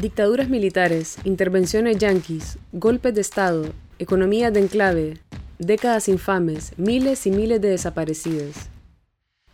Dictaduras 0.00 0.50
militares, 0.50 1.16
intervenciones 1.24 1.96
yanquis, 1.96 2.58
golpes 2.72 3.14
de 3.14 3.22
Estado, 3.22 3.72
economía 3.98 4.50
de 4.50 4.60
enclave, 4.60 5.20
décadas 5.58 6.10
infames, 6.10 6.74
miles 6.76 7.26
y 7.26 7.30
miles 7.30 7.62
de 7.62 7.70
desaparecidos. 7.70 8.56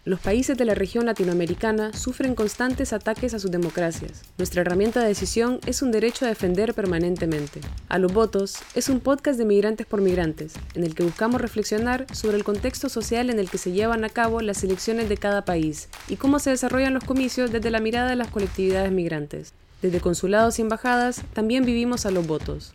Los 0.05 0.19
países 0.19 0.59
de 0.59 0.65
la 0.65 0.75
región 0.75 1.07
latinoamericana 1.07 1.93
sufren 1.93 2.35
constantes 2.35 2.93
ataques 2.93 3.35
a 3.35 3.39
sus 3.39 3.53
democracias. 3.53 4.23
Nuestra 4.37 4.63
herramienta 4.63 5.01
de 5.01 5.07
decisión 5.07 5.61
es 5.65 5.81
un 5.81 5.93
derecho 5.93 6.25
a 6.25 6.29
defender 6.29 6.75
permanentemente. 6.75 7.61
A 7.89 8.01
los 8.01 8.13
votos 8.13 8.57
es 8.75 8.89
un 8.89 8.99
podcast 8.99 9.39
de 9.39 9.45
migrantes 9.45 9.87
por 9.87 10.01
migrantes, 10.01 10.55
en 10.75 10.83
el 10.83 10.97
que 10.97 11.05
buscamos 11.05 11.41
reflexionar 11.41 12.05
sobre 12.13 12.37
el 12.37 12.43
contexto 12.43 12.89
social 12.89 13.31
en 13.31 13.39
el 13.39 13.49
que 13.49 13.59
se 13.59 13.71
llevan 13.71 14.05
a 14.05 14.09
cabo 14.09 14.41
las 14.41 14.65
elecciones 14.65 15.09
de 15.09 15.19
cada 15.19 15.45
país 15.45 15.89
y 16.09 16.17
cómo 16.17 16.41
se 16.41 16.51
desarrollan 16.51 16.95
los 16.95 17.05
comicios 17.05 17.53
desde 17.53 17.71
la 17.71 17.79
mirada 17.79 18.11
de 18.11 18.17
las 18.17 18.27
colectividades 18.27 18.91
migrantes. 18.91 19.55
Desde 19.83 20.01
consulados 20.01 20.61
y 20.61 20.63
embajadas 20.63 21.23
también 21.33 21.65
vivimos 21.65 22.07
a 22.07 22.13
los 22.13 22.25
votos. 22.25 22.73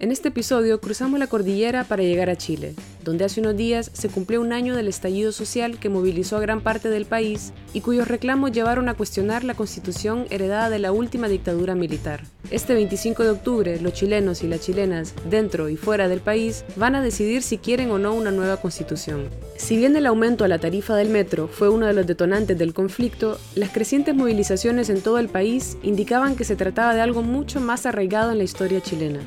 En 0.00 0.12
este 0.12 0.28
episodio 0.28 0.80
cruzamos 0.80 1.18
la 1.18 1.26
cordillera 1.26 1.82
para 1.82 2.04
llegar 2.04 2.30
a 2.30 2.36
Chile, 2.36 2.76
donde 3.02 3.24
hace 3.24 3.40
unos 3.40 3.56
días 3.56 3.90
se 3.94 4.08
cumplió 4.08 4.40
un 4.40 4.52
año 4.52 4.76
del 4.76 4.86
estallido 4.86 5.32
social 5.32 5.80
que 5.80 5.88
movilizó 5.88 6.36
a 6.36 6.40
gran 6.40 6.60
parte 6.60 6.88
del 6.88 7.04
país 7.04 7.52
y 7.72 7.80
cuyos 7.80 8.06
reclamos 8.06 8.52
llevaron 8.52 8.88
a 8.88 8.94
cuestionar 8.94 9.42
la 9.42 9.54
constitución 9.54 10.26
heredada 10.30 10.70
de 10.70 10.78
la 10.78 10.92
última 10.92 11.26
dictadura 11.26 11.74
militar. 11.74 12.22
Este 12.52 12.74
25 12.74 13.24
de 13.24 13.30
octubre, 13.30 13.80
los 13.80 13.92
chilenos 13.92 14.44
y 14.44 14.46
las 14.46 14.60
chilenas, 14.60 15.14
dentro 15.28 15.68
y 15.68 15.76
fuera 15.76 16.06
del 16.06 16.20
país, 16.20 16.64
van 16.76 16.94
a 16.94 17.02
decidir 17.02 17.42
si 17.42 17.58
quieren 17.58 17.90
o 17.90 17.98
no 17.98 18.14
una 18.14 18.30
nueva 18.30 18.58
constitución. 18.58 19.28
Si 19.56 19.76
bien 19.76 19.96
el 19.96 20.06
aumento 20.06 20.44
a 20.44 20.48
la 20.48 20.60
tarifa 20.60 20.94
del 20.94 21.08
metro 21.08 21.48
fue 21.48 21.70
uno 21.70 21.86
de 21.86 21.94
los 21.94 22.06
detonantes 22.06 22.56
del 22.56 22.72
conflicto, 22.72 23.40
las 23.56 23.70
crecientes 23.70 24.14
movilizaciones 24.14 24.90
en 24.90 25.00
todo 25.00 25.18
el 25.18 25.28
país 25.28 25.76
indicaban 25.82 26.36
que 26.36 26.44
se 26.44 26.54
trataba 26.54 26.94
de 26.94 27.00
algo 27.00 27.22
mucho 27.22 27.60
más 27.60 27.84
arraigado 27.84 28.30
en 28.30 28.38
la 28.38 28.44
historia 28.44 28.80
chilena. 28.80 29.18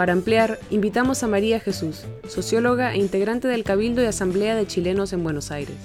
Para 0.00 0.14
ampliar, 0.14 0.58
invitamos 0.70 1.22
a 1.22 1.26
María 1.26 1.60
Jesús, 1.60 2.06
socióloga 2.26 2.94
e 2.94 2.96
integrante 2.96 3.48
del 3.48 3.64
Cabildo 3.64 4.02
y 4.02 4.06
Asamblea 4.06 4.56
de 4.56 4.66
Chilenos 4.66 5.12
en 5.12 5.22
Buenos 5.22 5.50
Aires. 5.50 5.76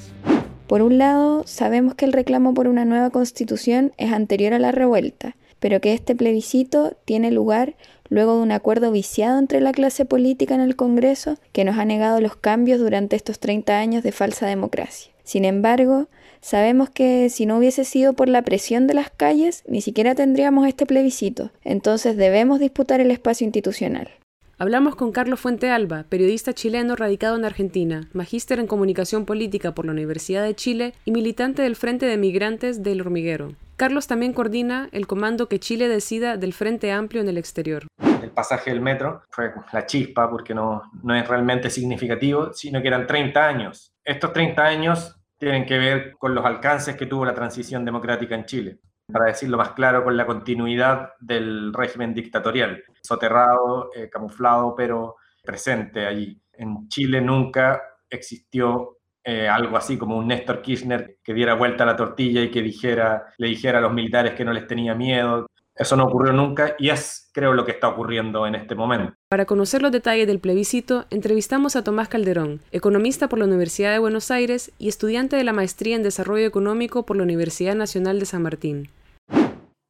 Por 0.68 0.82
un 0.82 0.98
lado, 0.98 1.44
sabemos 1.46 1.96
que 1.96 2.06
el 2.06 2.14
reclamo 2.14 2.54
por 2.54 2.70
una 2.70 2.86
nueva 2.86 3.10
constitución 3.10 3.92
es 3.98 4.14
anterior 4.14 4.54
a 4.54 4.60
la 4.60 4.72
revuelta, 4.72 5.36
pero 5.60 5.82
que 5.82 5.92
este 5.92 6.16
plebiscito 6.16 6.96
tiene 7.04 7.30
lugar 7.30 7.76
luego 8.08 8.38
de 8.38 8.44
un 8.44 8.54
acuerdo 8.54 8.90
viciado 8.90 9.38
entre 9.38 9.60
la 9.60 9.74
clase 9.74 10.06
política 10.06 10.56
en 10.56 10.62
el 10.62 10.78
Congreso 10.78 11.38
que 11.52 11.66
nos 11.66 11.78
ha 11.78 11.84
negado 11.84 12.22
los 12.22 12.38
cambios 12.38 12.80
durante 12.80 13.18
estos 13.18 13.40
30 13.40 13.78
años 13.78 14.02
de 14.02 14.14
falsa 14.14 14.48
democracia. 14.48 15.12
Sin 15.26 15.44
embargo, 15.44 16.08
sabemos 16.46 16.92
que 16.92 17.32
si 17.32 17.48
no 17.48 17.58
hubiese 17.58 17.84
sido 17.86 18.14
por 18.14 18.30
la 18.30 18.44
presión 18.44 18.86
de 18.86 18.94
las 18.94 19.10
calles, 19.10 19.64
ni 19.68 19.82
siquiera 19.82 20.14
tendríamos 20.14 20.68
este 20.68 20.86
plebiscito, 20.86 21.50
entonces 21.64 22.18
debemos 22.18 22.60
disputar 22.60 23.02
el 23.02 23.10
espacio 23.10 23.46
institucional. 23.46 24.12
Hablamos 24.60 24.96
con 24.96 25.12
Carlos 25.12 25.40
Fuente 25.40 25.72
Alba, 25.72 26.06
periodista 26.08 26.54
chileno 26.54 26.96
radicado 26.96 27.36
en 27.36 27.46
Argentina, 27.46 28.10
magíster 28.14 28.60
en 28.60 28.68
comunicación 28.68 29.26
política 29.26 29.74
por 29.74 29.88
la 29.88 29.92
Universidad 29.94 30.44
de 30.44 30.54
Chile 30.54 30.94
y 31.04 31.10
militante 31.10 31.64
del 31.64 31.76
Frente 31.76 32.06
de 32.06 32.16
Migrantes 32.16 32.84
del 32.84 33.02
Hormiguero. 33.02 33.54
Carlos 33.76 34.06
también 34.06 34.34
coordina 34.34 34.88
el 34.92 35.08
comando 35.08 35.50
que 35.50 35.60
Chile 35.60 35.88
decida 35.88 36.38
del 36.38 36.54
Frente 36.54 36.92
Amplio 36.92 37.24
en 37.24 37.28
el 37.28 37.40
exterior. 37.40 37.88
El 38.22 38.30
pasaje 38.30 38.70
del 38.70 38.82
metro 38.82 39.24
fue 39.32 39.52
la 39.74 39.88
chispa 39.88 40.30
porque 40.30 40.54
no, 40.54 40.84
no 41.02 41.16
es 41.16 41.28
realmente 41.28 41.72
significativo, 41.72 42.54
sino 42.54 42.84
que 42.84 42.88
eran 42.88 43.08
30 43.08 43.48
años. 43.48 43.92
Estos 44.06 44.32
30 44.32 44.64
años 44.64 45.16
tienen 45.38 45.66
que 45.66 45.78
ver 45.78 46.14
con 46.18 46.34
los 46.34 46.46
alcances 46.46 46.96
que 46.96 47.06
tuvo 47.06 47.26
la 47.26 47.34
transición 47.34 47.86
democrática 47.86 48.36
en 48.36 48.46
Chile. 48.46 48.80
Para 49.12 49.26
decirlo 49.26 49.58
más 49.58 49.72
claro, 49.72 50.04
con 50.04 50.18
la 50.18 50.26
continuidad 50.26 51.10
del 51.20 51.74
régimen 51.74 52.14
dictatorial, 52.14 52.84
soterrado, 53.02 53.92
eh, 53.96 54.10
camuflado, 54.10 54.74
pero 54.76 55.18
presente 55.44 56.06
allí. 56.06 56.42
En 56.54 56.88
Chile 56.88 57.22
nunca 57.22 57.82
existió 58.10 58.98
eh, 59.24 59.48
algo 59.48 59.78
así 59.78 59.98
como 59.98 60.18
un 60.18 60.28
Néstor 60.28 60.62
Kirchner 60.62 61.18
que 61.24 61.34
diera 61.34 61.56
vuelta 61.56 61.84
a 61.84 61.88
la 61.88 61.96
tortilla 61.96 62.42
y 62.42 62.52
que 62.52 62.62
dijera, 62.62 63.34
le 63.38 63.48
dijera 63.48 63.80
a 63.80 63.82
los 63.82 63.94
militares 63.94 64.34
que 64.34 64.46
no 64.46 64.54
les 64.54 64.68
tenía 64.68 64.96
miedo, 64.96 65.48
eso 65.78 65.98
no 65.98 66.06
ocurrió 66.06 66.32
nunca 66.32 66.76
y 66.80 66.90
es, 66.90 67.30
creo, 67.34 67.54
lo 67.54 67.66
que 67.66 67.72
está 67.72 67.90
ocurriendo 67.90 68.48
en 68.48 68.56
este 68.56 68.76
momento. 68.76 69.14
Para 69.30 69.46
conocer 69.46 69.82
los 69.82 69.92
detalles 69.92 70.26
del 70.26 70.40
plebiscito, 70.40 71.06
entrevistamos 71.10 71.76
a 71.76 71.84
Tomás 71.84 72.08
Calderón, 72.08 72.62
economista 72.72 73.28
por 73.28 73.40
la 73.40 73.46
Universidad 73.46 73.92
de 73.92 74.00
Buenos 74.00 74.32
Aires 74.32 74.72
y 74.80 74.88
estudiante 74.88 75.36
de 75.36 75.44
la 75.44 75.52
maestría 75.52 75.98
en 75.98 76.04
Desarrollo 76.04 76.46
Económico 76.46 77.06
por 77.06 77.18
la 77.18 77.24
Universidad 77.24 77.76
Nacional 77.76 78.20
de 78.20 78.26
San 78.26 78.42
Martín. 78.42 78.90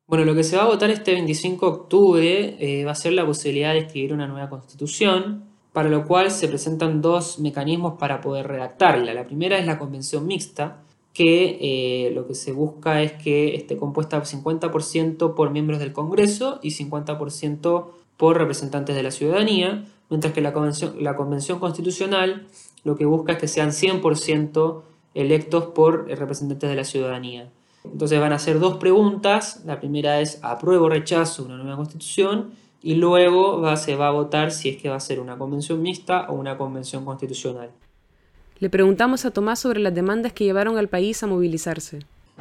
Bueno, 0.08 0.26
lo 0.26 0.36
que 0.36 0.44
se 0.44 0.58
va 0.58 0.64
a 0.64 0.68
votar 0.68 0.90
este 0.90 1.14
25 1.14 1.66
de 1.66 1.72
octubre 1.72 2.56
eh, 2.60 2.86
va 2.86 2.92
a 2.92 2.96
ser 2.96 3.14
la 3.14 3.26
posibilidad 3.26 3.74
de 3.74 3.80
escribir 3.80 4.14
una 4.14 4.28
nueva 4.28 4.50
constitución, 4.50 5.46
para 5.74 5.90
lo 5.90 6.06
cual 6.06 6.32
se 6.32 6.48
presentan 6.48 7.02
dos 7.02 7.40
mecanismos 7.40 7.96
para 8.00 8.22
poder 8.22 8.48
redactarla. 8.48 9.14
La 9.14 9.26
primera 9.26 9.58
es 9.58 9.66
la 9.66 9.78
convención 9.78 10.26
mixta, 10.26 10.84
que 11.16 11.58
eh, 11.62 12.12
lo 12.12 12.28
que 12.28 12.36
se 12.36 12.52
busca 12.52 13.02
es 13.02 13.14
que 13.14 13.56
esté 13.56 13.78
compuesta 13.78 14.22
50% 14.22 15.34
por 15.34 15.50
miembros 15.50 15.80
del 15.80 15.94
Congreso 15.94 16.60
y 16.62 16.72
50% 16.72 17.86
por 18.18 18.38
representantes 18.38 18.98
de 18.98 19.02
la 19.04 19.12
ciudadanía, 19.12 19.86
mientras 20.10 20.34
que 20.34 20.42
la 20.42 20.52
convención, 20.52 21.02
la 21.02 21.16
convención 21.16 21.60
Constitucional 21.60 22.48
lo 22.84 22.98
que 22.98 23.06
busca 23.06 23.32
es 23.32 23.40
que 23.40 23.48
sean 23.48 23.70
100% 23.70 24.82
electos 25.14 25.66
por 25.74 26.06
representantes 26.08 26.70
de 26.70 26.76
la 26.76 26.84
ciudadanía. 26.84 27.50
Entonces 27.86 28.20
van 28.20 28.34
a 28.34 28.40
ser 28.40 28.60
dos 28.60 28.76
preguntas. 28.76 29.64
La 29.66 29.80
primera 29.80 30.20
es 30.20 30.40
apruebo 30.44 30.86
o 30.86 30.90
rechazo 30.90 31.46
una 31.46 31.56
nueva 31.56 31.78
constitución 31.78 32.52
y 32.84 32.96
luego 32.96 33.76
se 33.78 33.96
va 33.96 34.10
a 34.10 34.12
votar 34.12 34.52
si 34.52 34.70
es 34.70 34.82
que 34.82 34.90
va 34.90 34.98
a 34.98 35.00
ser 35.00 35.22
una 35.22 35.38
convención 35.38 35.82
mixta 35.82 36.28
o 36.30 36.34
una 36.34 36.58
convención 36.58 37.06
constitucional. 37.06 37.72
Le 38.66 38.72
preguntamos 38.72 39.26
a 39.26 39.30
Tomás 39.30 39.60
sobre 39.60 39.80
las 39.80 39.94
demandas 39.94 40.34
que 40.34 40.44
llevaron 40.44 40.80
al 40.80 40.88
país 40.88 41.22
a 41.22 41.28
movilizarse. 41.28 42.00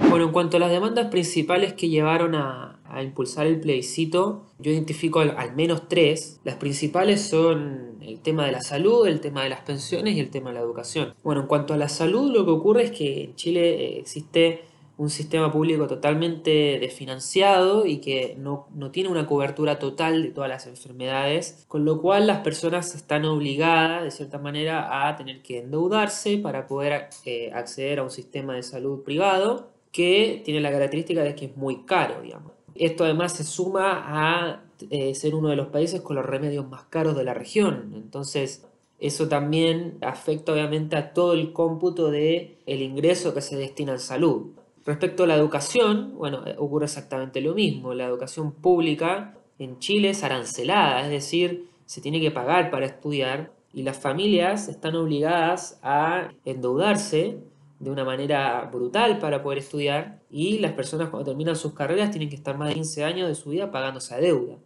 Bueno, 0.08 0.24
en 0.24 0.32
cuanto 0.32 0.56
a 0.56 0.60
las 0.60 0.70
demandas 0.70 1.08
principales 1.08 1.74
que 1.74 1.90
llevaron 1.90 2.34
a, 2.34 2.80
impulsar 3.02 3.46
el 3.46 3.60
plebiscito, 3.60 4.46
yo 4.58 4.72
identifico 4.72 5.20
al, 5.20 5.54
menos 5.54 5.86
tres. 5.86 6.40
Las 6.42 6.54
principales 6.54 7.20
son 7.20 7.98
el 8.00 8.20
tema 8.20 8.46
de 8.46 8.52
la 8.52 8.62
salud, 8.62 9.06
el 9.06 9.20
tema 9.20 9.42
de 9.42 9.50
las 9.50 9.60
pensiones 9.60 10.16
y 10.16 10.20
el 10.20 10.30
tema 10.30 10.48
de 10.48 10.54
la 10.54 10.60
educación. 10.62 11.12
Bueno, 11.22 11.42
en 11.42 11.46
cuanto 11.46 11.74
a 11.74 11.76
la 11.76 11.90
salud, 11.90 12.32
lo 12.32 12.46
que 12.46 12.52
ocurre 12.52 12.84
es 12.84 12.90
que 12.92 13.24
en 13.24 13.34
Chile 13.34 13.74
eh, 13.74 13.98
existe 13.98 14.64
un 14.96 15.10
sistema 15.10 15.50
público 15.50 15.86
totalmente 15.86 16.78
desfinanciado 16.78 17.84
y 17.84 17.98
que 17.98 18.36
no, 18.38 18.68
tiene 18.92 19.08
una 19.08 19.26
cobertura 19.26 19.78
total 19.78 20.22
de 20.22 20.30
todas 20.30 20.48
las 20.48 20.66
enfermedades, 20.66 21.64
con 21.68 21.84
lo 21.84 22.00
cual 22.00 22.26
las 22.26 22.40
personas 22.40 22.94
están 22.94 23.24
obligadas 23.24 24.04
de 24.04 24.10
cierta 24.10 24.38
manera 24.38 25.08
a 25.08 25.16
tener 25.16 25.42
que 25.42 25.58
endeudarse 25.58 26.38
para 26.38 26.66
poder 26.66 27.08
eh, 27.24 27.50
acceder 27.52 27.98
a 27.98 28.04
un 28.04 28.10
sistema 28.10 28.54
de 28.54 28.62
salud 28.62 29.02
privado 29.02 29.70
que 29.90 30.42
tiene 30.44 30.60
la 30.60 30.70
característica 30.70 31.22
de 31.22 31.34
que 31.34 31.46
es 31.46 31.56
muy 31.56 31.84
caro, 31.84 32.20
digamos. 32.22 32.52
Esto 32.74 33.04
además 33.04 33.32
se 33.32 33.44
suma 33.44 34.02
a 34.04 34.62
eh, 34.90 35.14
ser 35.14 35.34
uno 35.34 35.48
de 35.48 35.56
los 35.56 35.68
países 35.68 36.00
con 36.00 36.16
los 36.16 36.26
remedios 36.26 36.68
más 36.68 36.84
caros 36.84 37.16
de 37.16 37.24
la 37.24 37.34
región. 37.34 37.92
Entonces, 37.94 38.66
eso 38.98 39.28
también 39.28 39.98
afecta 40.00 40.52
obviamente 40.52 40.96
a 40.96 41.12
todo 41.12 41.34
el 41.34 41.52
cómputo 41.52 42.10
de 42.10 42.58
el 42.66 42.82
ingreso 42.82 43.34
que 43.34 43.40
se 43.40 43.56
destina 43.56 43.92
en 43.92 43.98
salud. 44.00 44.46
Respecto 44.86 45.24
a 45.24 45.26
la 45.26 45.34
educación, 45.34 46.14
bueno, 46.16 46.46
eh, 46.46 46.56
ocurre 46.58 46.84
exactamente 46.84 47.40
lo 47.40 47.54
mismo. 47.54 47.94
La 47.94 48.04
educación 48.04 48.52
pública 48.52 49.34
en 49.58 49.78
Chile 49.78 50.10
es 50.10 50.22
arancelada, 50.24 51.02
es 51.02 51.10
decir, 51.10 51.68
se 51.86 52.00
tiene 52.00 52.20
que 52.20 52.30
pagar 52.30 52.70
para 52.70 52.86
estudiar 52.86 53.52
y 53.72 53.82
las 53.82 53.98
familias 53.98 54.68
están 54.68 54.94
obligadas 54.94 55.78
a 55.82 56.28
endeudarse 56.44 57.38
de 57.80 57.90
una 57.90 58.04
manera 58.04 58.68
brutal 58.72 59.18
para 59.18 59.42
poder 59.42 59.58
estudiar 59.58 60.20
y 60.30 60.58
las 60.58 60.72
personas 60.72 61.08
cuando 61.08 61.30
terminan 61.30 61.56
sus 61.56 61.72
carreras 61.72 62.10
tienen 62.10 62.28
que 62.28 62.36
estar 62.36 62.56
más 62.56 62.68
de 62.68 62.74
15 62.74 63.04
años 63.04 63.28
de 63.28 63.34
su 63.34 63.50
vida 63.50 63.70
pagando 63.70 63.98
esa 63.98 64.18
deuda. 64.18 64.56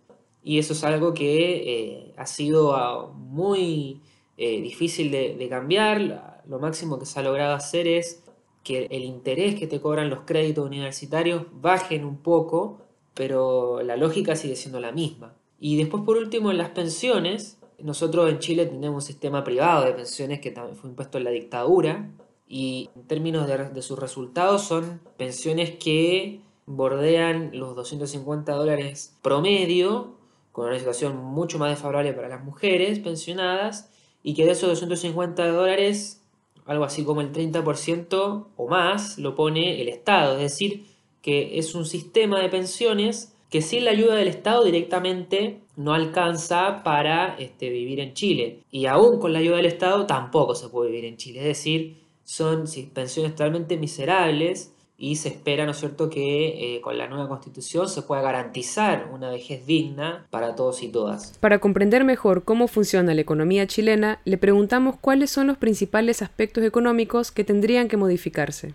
Y 0.42 0.58
eso 0.58 0.72
es 0.72 0.82
algo 0.84 1.14
que 1.14 2.06
eh, 2.06 2.14
ha 2.16 2.26
sido 2.26 2.74
ah, 2.74 3.12
muy 3.14 4.00
eh, 4.36 4.60
difícil 4.62 5.10
de 5.10 5.46
cambiar. 5.48 6.42
Lo 6.46 6.58
máximo 6.58 6.98
que 6.98 7.06
se 7.06 7.18
ha 7.20 7.22
logrado 7.22 7.54
hacer 7.54 7.86
es 7.86 8.22
que 8.68 8.86
el 8.90 9.02
interés 9.02 9.54
que 9.54 9.66
te 9.66 9.80
cobran 9.80 10.10
los 10.10 10.20
créditos 10.26 10.66
universitarios 10.66 11.46
bajen 11.52 12.04
un 12.04 12.18
poco, 12.18 12.82
pero 13.14 13.80
la 13.82 13.96
lógica 13.96 14.36
sigue 14.36 14.56
siendo 14.56 14.78
la 14.78 14.92
misma. 14.92 15.34
Y 15.58 15.78
después, 15.78 16.02
por 16.04 16.18
último, 16.18 16.50
en 16.50 16.58
las 16.58 16.68
pensiones, 16.68 17.58
nosotros 17.78 18.28
en 18.28 18.40
Chile 18.40 18.66
tenemos 18.66 19.04
un 19.04 19.06
sistema 19.06 19.42
privado 19.42 19.86
de 19.86 19.92
pensiones 19.92 20.40
que 20.40 20.50
también 20.50 20.76
fue 20.76 20.90
impuesto 20.90 21.16
en 21.16 21.24
la 21.24 21.30
dictadura 21.30 22.10
y 22.46 22.90
en 22.94 23.04
términos 23.04 23.46
de, 23.46 23.82
sus 23.82 23.98
resultados 23.98 24.62
son 24.62 25.00
pensiones 25.16 25.70
que 25.78 26.42
bordean 26.66 27.50
los 27.54 27.74
250 27.74 28.52
dólares 28.52 29.16
promedio, 29.22 30.18
con 30.52 30.66
una 30.66 30.78
situación 30.78 31.16
mucho 31.16 31.58
más 31.58 31.70
desfavorable 31.70 32.12
para 32.12 32.28
las 32.28 32.44
mujeres 32.44 32.98
pensionadas, 32.98 33.90
y 34.22 34.34
que 34.34 34.44
de 34.44 34.52
esos 34.52 34.68
250 34.68 35.48
dólares 35.48 36.22
algo 36.68 36.84
así 36.84 37.02
como 37.04 37.20
el 37.20 37.32
30% 37.32 38.46
o 38.56 38.68
más 38.68 39.18
lo 39.18 39.34
pone 39.34 39.80
el 39.80 39.88
Estado, 39.88 40.34
es 40.34 40.42
decir, 40.42 40.84
que 41.22 41.58
es 41.58 41.74
un 41.74 41.84
sistema 41.84 42.40
de 42.40 42.48
pensiones 42.48 43.34
que 43.50 43.62
sin 43.62 43.84
la 43.84 43.92
ayuda 43.92 44.14
del 44.14 44.28
Estado 44.28 44.62
directamente 44.62 45.60
no 45.76 45.94
alcanza 45.94 46.82
para 46.84 47.36
este, 47.38 47.70
vivir 47.70 48.00
en 48.00 48.12
Chile. 48.12 48.60
Y 48.70 48.86
aún 48.86 49.18
con 49.18 49.32
la 49.32 49.38
ayuda 49.38 49.56
del 49.56 49.66
Estado 49.66 50.06
tampoco 50.06 50.54
se 50.54 50.68
puede 50.68 50.90
vivir 50.90 51.06
en 51.06 51.16
Chile. 51.16 51.40
Es 51.40 51.46
decir, 51.46 51.96
son 52.24 52.64
pensiones 52.92 53.32
totalmente 53.32 53.78
miserables 53.78 54.74
y 55.00 55.14
se 55.14 55.28
espera, 55.28 55.64
¿no 55.64 55.70
es 55.70 55.78
cierto?, 55.78 56.10
que 56.10 56.76
eh, 56.76 56.80
con 56.80 56.98
la 56.98 57.06
nueva 57.06 57.28
constitución 57.28 57.88
se 57.88 58.02
pueda 58.02 58.20
garantizar 58.20 59.08
una 59.14 59.30
vejez 59.30 59.64
digna 59.64 60.26
para 60.30 60.56
todos 60.56 60.82
y 60.82 60.88
todas. 60.88 61.38
Para 61.38 61.60
comprender 61.60 62.02
mejor 62.02 62.42
cómo 62.42 62.66
funciona 62.66 63.14
la 63.14 63.20
economía 63.20 63.68
chilena, 63.68 64.20
le 64.24 64.38
preguntamos 64.38 64.96
cuáles 65.00 65.30
son 65.30 65.46
los 65.46 65.56
principales 65.56 66.20
aspectos 66.20 66.64
económicos 66.64 67.30
que 67.30 67.44
tendrían 67.44 67.86
que 67.86 67.96
modificarse. 67.96 68.74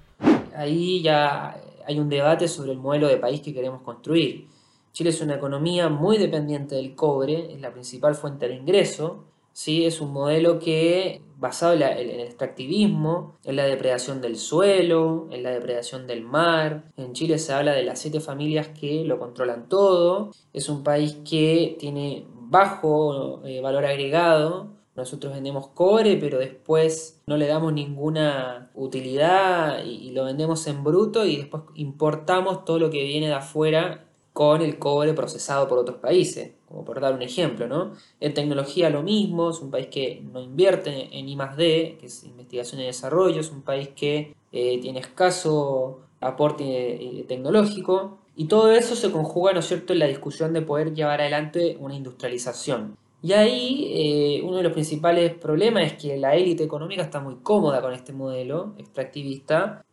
Ahí 0.56 1.02
ya 1.02 1.62
hay 1.86 2.00
un 2.00 2.08
debate 2.08 2.48
sobre 2.48 2.72
el 2.72 2.78
modelo 2.78 3.10
de 3.10 3.18
país 3.18 3.42
que 3.42 3.54
queremos 3.54 3.82
construir. 3.82 4.48
Chile 4.94 5.10
es 5.10 5.20
una 5.20 5.36
economía 5.36 5.90
muy 5.90 6.18
dependiente 6.18 6.76
del 6.76 6.96
cobre, 6.96 7.52
es 7.54 7.60
la 7.60 7.74
principal 7.74 8.16
fuente 8.16 8.48
de 8.48 8.56
ingreso, 8.56 9.26
¿sí? 9.52 9.86
es 9.86 10.00
un 10.00 10.14
modelo 10.14 10.60
que 10.60 11.22
basado 11.44 11.74
en, 11.74 11.82
el 11.82 12.22
extractivismo, 12.22 13.38
en 13.44 13.58
la 13.58 13.66
depredación 13.66 14.22
del 14.22 14.38
suelo, 14.38 15.28
en 15.30 15.44
la 15.44 15.50
depredación 15.50 16.08
del 16.08 16.24
mar. 16.24 16.86
En 16.96 17.12
Chile 17.12 17.38
se 17.38 17.52
habla 17.52 17.74
de 17.74 17.84
las 17.84 18.00
siete 18.00 18.22
familias 18.22 18.70
que 18.70 19.04
lo 19.04 19.20
controlan 19.20 19.68
todo. 19.68 20.32
Es 20.54 20.70
un 20.70 20.84
país 20.86 21.18
que 21.30 21.76
tiene 21.78 22.26
bajo 22.34 23.42
eh, 23.46 23.60
valor 23.60 23.86
agregado. 23.86 24.70
Nosotros 24.96 25.34
vendemos 25.34 25.68
cobre, 25.68 26.16
pero 26.16 26.40
después 26.40 27.22
no 27.28 27.36
le 27.36 27.48
damos 27.48 27.74
ninguna 27.74 28.72
utilidad 28.74 29.84
y 29.84 30.12
lo 30.12 30.24
vendemos 30.24 30.66
en 30.68 30.82
bruto 30.82 31.26
y 31.26 31.36
después 31.36 31.64
importamos 31.76 32.64
todo 32.64 32.80
lo 32.80 32.90
que 32.90 33.04
viene 33.04 33.28
de 33.28 33.34
afuera 33.34 34.06
con 34.32 34.62
el 34.62 34.80
cobre 34.80 35.14
procesado 35.14 35.68
por 35.68 35.78
otros 35.78 35.98
países, 35.98 36.54
como 36.74 36.86
por 36.86 37.00
dar 37.00 37.14
un 37.14 37.22
ejemplo, 37.22 37.68
¿no? 37.68 37.94
En 38.20 38.34
tecnología 38.34 38.90
lo 38.90 39.04
mismo, 39.04 39.52
es 39.52 39.60
un 39.60 39.70
país 39.70 39.88
que 39.92 40.24
no 40.34 40.42
invierte 40.42 41.08
en 41.12 41.30
I+D, 41.30 41.98
que 42.00 42.08
es 42.08 42.24
investigación 42.24 42.82
y 42.82 42.86
desarrollo, 42.86 43.42
es 43.42 43.52
un 43.52 43.62
país 43.62 43.90
que 43.90 44.34
eh, 44.52 44.80
tiene 44.82 45.00
escaso 45.00 46.00
aporte 46.20 46.64
eh, 46.64 47.26
tecnológico, 47.28 48.18
y 48.36 48.46
todo 48.46 48.72
eso 48.72 48.96
se 48.96 49.12
conjuga, 49.12 49.54
¿no 49.54 49.60
es 49.60 49.68
cierto?, 49.68 49.94
en 49.94 50.00
la 50.00 50.08
discusión 50.08 50.52
de 50.52 50.64
poder 50.64 50.96
llevar 50.96 51.22
adelante 51.22 51.78
una 51.80 51.94
industrialización. 51.94 52.98
Y 53.22 53.34
ahí 53.34 53.92
eh, 53.94 54.42
uno 54.44 54.58
de 54.58 54.64
los 54.64 54.74
principales 54.74 55.36
problemas 55.36 55.84
es 55.84 55.94
que 55.94 56.18
la 56.18 56.36
élite 56.36 56.64
económica 56.64 57.04
está 57.04 57.20
muy 57.20 57.36
cómoda 57.44 57.84
con 57.84 57.94
este 57.94 58.14
modelo 58.14 58.74
extractivista, 58.80 59.86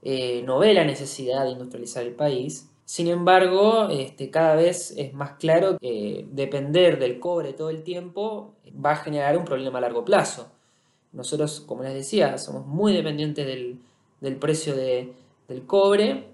no 0.44 0.58
ve 0.58 0.72
la 0.72 0.84
necesidad 0.84 1.44
de 1.44 1.50
industrializar 1.50 2.04
el 2.04 2.14
país, 2.14 2.69
sin 2.90 3.06
embargo, 3.06 3.86
este, 3.88 4.30
cada 4.30 4.56
vez 4.56 4.92
es 4.96 5.14
más 5.14 5.34
claro 5.38 5.78
que 5.78 6.26
depender 6.32 6.98
del 6.98 7.20
cobre 7.20 7.52
todo 7.52 7.70
el 7.70 7.84
tiempo 7.84 8.56
va 8.84 8.90
a 8.90 8.96
generar 8.96 9.38
un 9.38 9.44
problema 9.44 9.78
a 9.78 9.82
largo 9.82 10.04
plazo. 10.04 10.50
Nosotros, 11.12 11.60
como 11.60 11.84
les 11.84 11.94
decía, 11.94 12.36
somos 12.36 12.66
muy 12.66 12.92
dependientes 12.92 13.46
del, 13.46 14.36
precio 14.40 14.74
del 14.74 15.14
cobre 15.68 16.30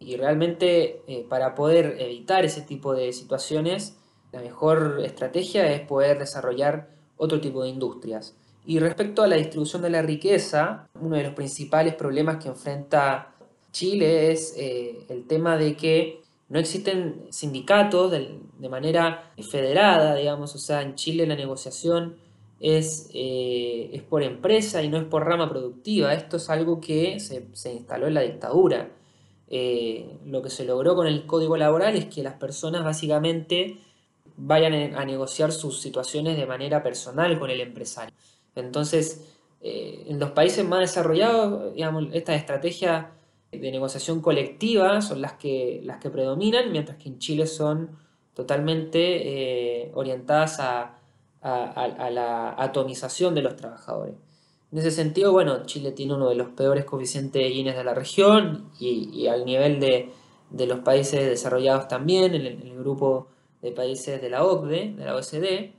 y 0.00 0.16
realmente 0.16 1.02
eh, 1.06 1.26
para 1.28 1.54
poder 1.54 1.96
evitar 2.00 2.46
ese 2.46 2.62
tipo 2.62 2.94
de 2.94 3.12
situaciones, 3.12 3.98
la 4.32 4.40
mejor 4.40 5.02
estrategia 5.04 5.70
es 5.70 5.82
poder 5.82 6.18
desarrollar 6.18 6.88
otro 7.18 7.42
tipo 7.42 7.62
de 7.62 7.68
industrias. 7.68 8.34
Y 8.64 8.78
respecto 8.78 9.22
a 9.22 9.26
la 9.26 9.36
distribución 9.36 9.82
de 9.82 9.90
la 9.90 10.00
riqueza, 10.00 10.88
uno 10.98 11.16
de 11.16 11.24
los 11.24 11.34
principales 11.34 11.94
problemas 11.94 12.42
que 12.42 12.48
enfrenta 12.48 13.33
Chile 13.74 14.30
es 14.30 14.54
eh, 14.56 15.04
el 15.08 15.26
tema 15.26 15.58
de 15.58 15.76
que 15.76 16.22
no 16.48 16.60
existen 16.60 17.26
sindicatos 17.30 18.12
de, 18.12 18.68
manera 18.70 19.32
federada, 19.50 20.14
digamos, 20.14 20.54
o 20.54 20.58
sea, 20.58 20.80
en 20.80 20.94
Chile 20.94 21.26
la 21.26 21.34
negociación 21.34 22.16
es, 22.60 23.10
eh, 23.12 23.90
es, 23.92 24.02
por 24.02 24.22
empresa 24.22 24.82
y 24.82 24.88
no 24.88 24.96
es 24.96 25.04
por 25.04 25.26
rama 25.26 25.50
productiva. 25.50 26.14
Esto 26.14 26.38
es 26.38 26.48
algo 26.48 26.80
que 26.80 27.20
se, 27.20 27.72
instaló 27.72 28.06
en 28.06 28.14
la 28.14 28.22
dictadura. 28.22 28.90
Eh, 29.48 30.18
lo 30.24 30.40
que 30.40 30.48
se 30.48 30.64
logró 30.64 30.94
con 30.94 31.06
el 31.06 31.26
código 31.26 31.56
laboral 31.56 31.96
es 31.96 32.06
que 32.06 32.22
las 32.22 32.34
personas 32.34 32.84
básicamente 32.84 33.78
vayan 34.36 34.94
a 34.94 35.04
negociar 35.04 35.52
sus 35.52 35.80
situaciones 35.80 36.38
de 36.38 36.46
manera 36.46 36.82
personal 36.82 37.38
con 37.38 37.50
el 37.50 37.60
empresario. 37.60 38.14
Entonces, 38.54 39.34
en 39.60 40.18
los 40.18 40.30
países 40.30 40.64
más 40.64 40.80
desarrollados, 40.80 41.74
digamos, 41.74 42.04
esta 42.12 42.34
estrategia 42.34 43.10
de 43.60 43.70
negociación 43.72 44.20
colectiva 44.20 45.00
son 45.00 45.20
las 45.20 45.34
que, 45.34 45.80
las 45.84 45.98
que 45.98 46.10
predominan, 46.10 46.72
mientras 46.72 46.98
que 46.98 47.08
en 47.08 47.18
Chile 47.18 47.46
son 47.46 47.90
totalmente 48.34 49.82
eh, 49.84 49.92
orientadas 49.94 50.58
a, 50.60 50.98
la 51.42 52.54
atomización 52.56 53.34
de 53.34 53.42
los 53.42 53.54
trabajadores. 53.54 54.14
En 54.72 54.78
ese 54.78 54.90
sentido, 54.90 55.30
bueno, 55.30 55.66
Chile 55.66 55.92
tiene 55.92 56.14
uno 56.14 56.30
de 56.30 56.34
los 56.36 56.48
peores 56.48 56.86
coeficientes 56.86 57.42
de 57.42 57.50
Gini 57.50 57.70
de 57.70 57.84
la 57.84 57.92
región 57.92 58.70
y, 58.80 59.26
al 59.26 59.44
nivel 59.44 59.78
de, 59.78 60.10
los 60.66 60.78
países 60.80 61.28
desarrollados 61.28 61.86
también, 61.86 62.34
en 62.34 62.46
el, 62.46 62.78
grupo 62.78 63.28
de 63.60 63.72
países 63.72 64.22
de 64.22 64.30
la 64.30 64.42
OCDE, 64.42 64.94
de 64.96 65.04
la 65.04 65.16
OSD, 65.16 65.44
eh, 65.44 65.72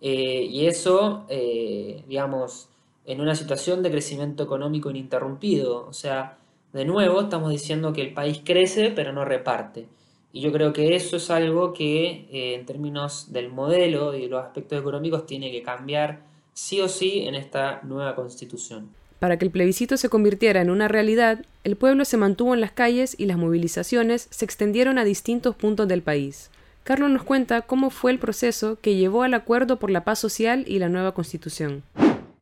y 0.00 0.66
eso, 0.66 1.26
eh, 1.28 2.04
digamos, 2.06 2.68
en 3.04 3.20
una 3.20 3.34
situación 3.34 3.82
de 3.82 3.90
crecimiento 3.90 4.44
económico 4.44 4.90
ininterrumpido, 4.90 5.86
o 5.86 5.92
sea, 5.92 6.38
de 6.74 6.84
nuevo, 6.84 7.22
estamos 7.22 7.50
diciendo 7.50 7.92
que 7.92 8.02
el 8.02 8.12
país 8.12 8.40
crece 8.44 8.90
pero 8.90 9.12
no 9.12 9.24
reparte. 9.24 9.86
Y 10.32 10.40
yo 10.40 10.50
creo 10.50 10.72
que 10.72 10.96
eso 10.96 11.16
es 11.16 11.30
algo 11.30 11.72
que 11.72 12.26
eh, 12.32 12.54
en 12.54 12.66
términos 12.66 13.32
del 13.32 13.48
modelo 13.48 14.14
y 14.14 14.26
los 14.26 14.44
aspectos 14.44 14.80
económicos 14.80 15.24
tiene 15.24 15.52
que 15.52 15.62
cambiar 15.62 16.22
sí 16.52 16.80
o 16.80 16.88
sí 16.88 17.20
en 17.26 17.36
esta 17.36 17.80
nueva 17.84 18.16
constitución. 18.16 18.88
Para 19.20 19.38
que 19.38 19.44
el 19.44 19.52
plebiscito 19.52 19.96
se 19.96 20.08
convirtiera 20.08 20.60
en 20.60 20.70
una 20.70 20.88
realidad, 20.88 21.44
el 21.62 21.76
pueblo 21.76 22.04
se 22.04 22.16
mantuvo 22.16 22.54
en 22.54 22.60
las 22.60 22.72
calles 22.72 23.14
y 23.16 23.26
las 23.26 23.38
movilizaciones 23.38 24.26
se 24.30 24.44
extendieron 24.44 24.98
a 24.98 25.04
distintos 25.04 25.54
puntos 25.54 25.86
del 25.86 26.02
país. 26.02 26.50
Carlos 26.82 27.08
nos 27.08 27.22
cuenta 27.22 27.62
cómo 27.62 27.90
fue 27.90 28.10
el 28.10 28.18
proceso 28.18 28.78
que 28.82 28.96
llevó 28.96 29.22
al 29.22 29.34
acuerdo 29.34 29.78
por 29.78 29.90
la 29.90 30.02
paz 30.02 30.18
social 30.18 30.64
y 30.66 30.80
la 30.80 30.88
nueva 30.88 31.14
constitución. 31.14 31.84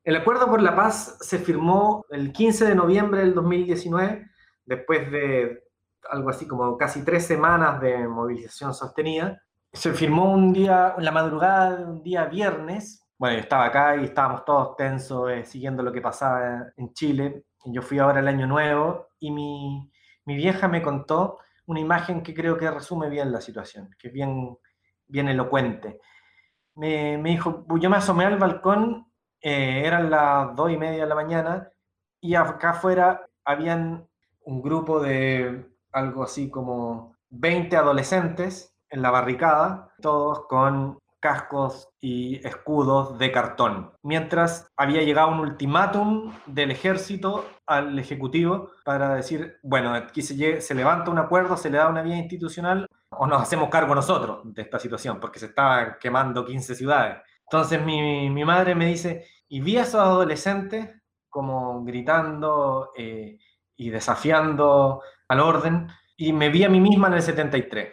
El 0.05 0.17
acuerdo 0.17 0.47
por 0.47 0.61
la 0.61 0.75
paz 0.75 1.17
se 1.21 1.39
firmó 1.39 2.05
el 2.11 2.33
15 2.33 2.67
de 2.67 2.75
noviembre 2.75 3.21
del 3.21 3.35
2019, 3.35 4.27
después 4.65 5.11
de 5.13 5.63
algo 6.11 6.31
así 6.31 6.49
como 6.49 6.77
casi 6.77 7.05
tres 7.05 7.25
semanas 7.25 7.81
de 7.81 8.09
movilización 8.09 8.75
sostenida. 8.75 9.41
Se 9.73 9.93
firmó 9.93 10.33
un 10.33 10.53
día, 10.53 10.97
en 10.99 11.05
la 11.05 11.13
madrugada 11.13 11.77
de 11.77 11.85
un 11.85 12.03
día 12.03 12.25
viernes. 12.25 13.07
Bueno, 13.17 13.37
yo 13.37 13.43
estaba 13.43 13.67
acá 13.67 13.95
y 13.95 14.05
estábamos 14.05 14.45
todos 14.45 14.77
tensos 14.77 15.31
eh, 15.31 15.45
siguiendo 15.45 15.85
lo 15.85 15.93
que 15.93 16.01
pasaba 16.01 16.73
en 16.77 16.93
Chile. 16.93 17.45
Yo 17.67 17.81
fui 17.81 18.01
ahora 18.01 18.19
el 18.19 18.27
año 18.27 18.49
nuevo 18.49 19.07
y 19.21 19.31
mi, 19.31 19.89
mi 20.25 20.35
vieja 20.35 20.67
me 20.67 20.83
contó 20.83 21.39
una 21.67 21.79
imagen 21.79 22.25
que 22.25 22.35
creo 22.35 22.57
que 22.59 22.69
resume 22.69 23.09
bien 23.09 23.31
la 23.31 23.41
situación, 23.41 23.89
que 24.01 24.09
es 24.09 24.13
bien, 24.13 24.59
bien 25.07 25.29
elocuente. 25.29 26.01
Me, 26.75 27.17
me 27.19 27.31
dijo, 27.31 27.65
yo 27.79 27.89
me 27.89 27.99
asomé 27.99 28.25
al 28.25 28.39
balcón 28.39 29.12
eh, 29.43 29.83
eran 29.85 30.11
las 30.11 30.55
dos 30.55 30.71
y 30.71 30.77
media 30.77 31.03
de 31.03 31.09
la 31.09 31.15
mañana 31.15 31.71
y 32.21 32.35
acá 32.37 32.71
afuera 32.71 33.27
habían 33.45 34.09
un 34.45 34.63
grupo 34.63 35.01
de 35.01 35.67
algo 35.93 36.23
así 36.23 36.51
como 36.51 37.17
20 37.31 37.77
adolescentes 37.77 38.75
en 38.89 39.03
la 39.03 39.11
barricada, 39.11 39.93
todos 40.01 40.47
con 40.47 40.99
cascos 41.21 41.89
y 42.01 42.45
escudos 42.47 43.17
de 43.19 43.31
cartón, 43.31 43.93
mientras 44.03 44.69
había 44.77 45.03
llegado 45.03 45.29
un 45.29 45.39
ultimátum 45.39 46.33
del 46.47 46.73
ejército 46.73 47.45
al 47.65 47.97
ejecutivo 47.99 48.71
para 48.85 49.15
decir, 49.15 49.59
bueno, 49.63 49.95
aquí 49.95 50.21
se, 50.21 50.61
se 50.61 50.75
levanta 50.75 51.13
un 51.13 51.19
acuerdo, 51.19 51.57
se 51.57 51.71
le 51.71 51.79
da 51.79 51.89
una 51.89 52.03
vía 52.03 52.17
institucional 52.17 52.89
o 53.11 53.27
nos 53.27 53.41
hacemos 53.41 53.69
cargo 53.69 53.95
nosotros 53.95 54.41
de 54.45 54.63
esta 54.63 54.81
situación, 54.81 55.21
porque 55.21 55.39
se 55.39 55.47
estaban 55.47 55.97
quemando 56.01 56.45
15 56.45 56.75
ciudades. 56.75 57.19
Entonces 57.53 57.85
mi, 57.85 58.31
mi 58.31 58.47
madre 58.47 58.75
me 58.75 58.87
dice, 58.87 59.27
y 59.47 59.61
vi 59.61 59.77
a 59.77 59.83
esos 59.83 60.01
adolescentes 60.01 60.89
como 61.29 61.85
gritando 61.85 62.93
eh, 62.97 63.39
y 63.77 63.91
desafiando 63.91 65.03
al 65.29 65.41
orden, 65.41 65.89
y 66.17 66.33
me 66.33 66.49
vi 66.49 66.65
a 66.65 66.71
mí 66.71 66.81
misma 66.81 67.09
en 67.09 67.15
el 67.15 67.23
73, 67.23 67.93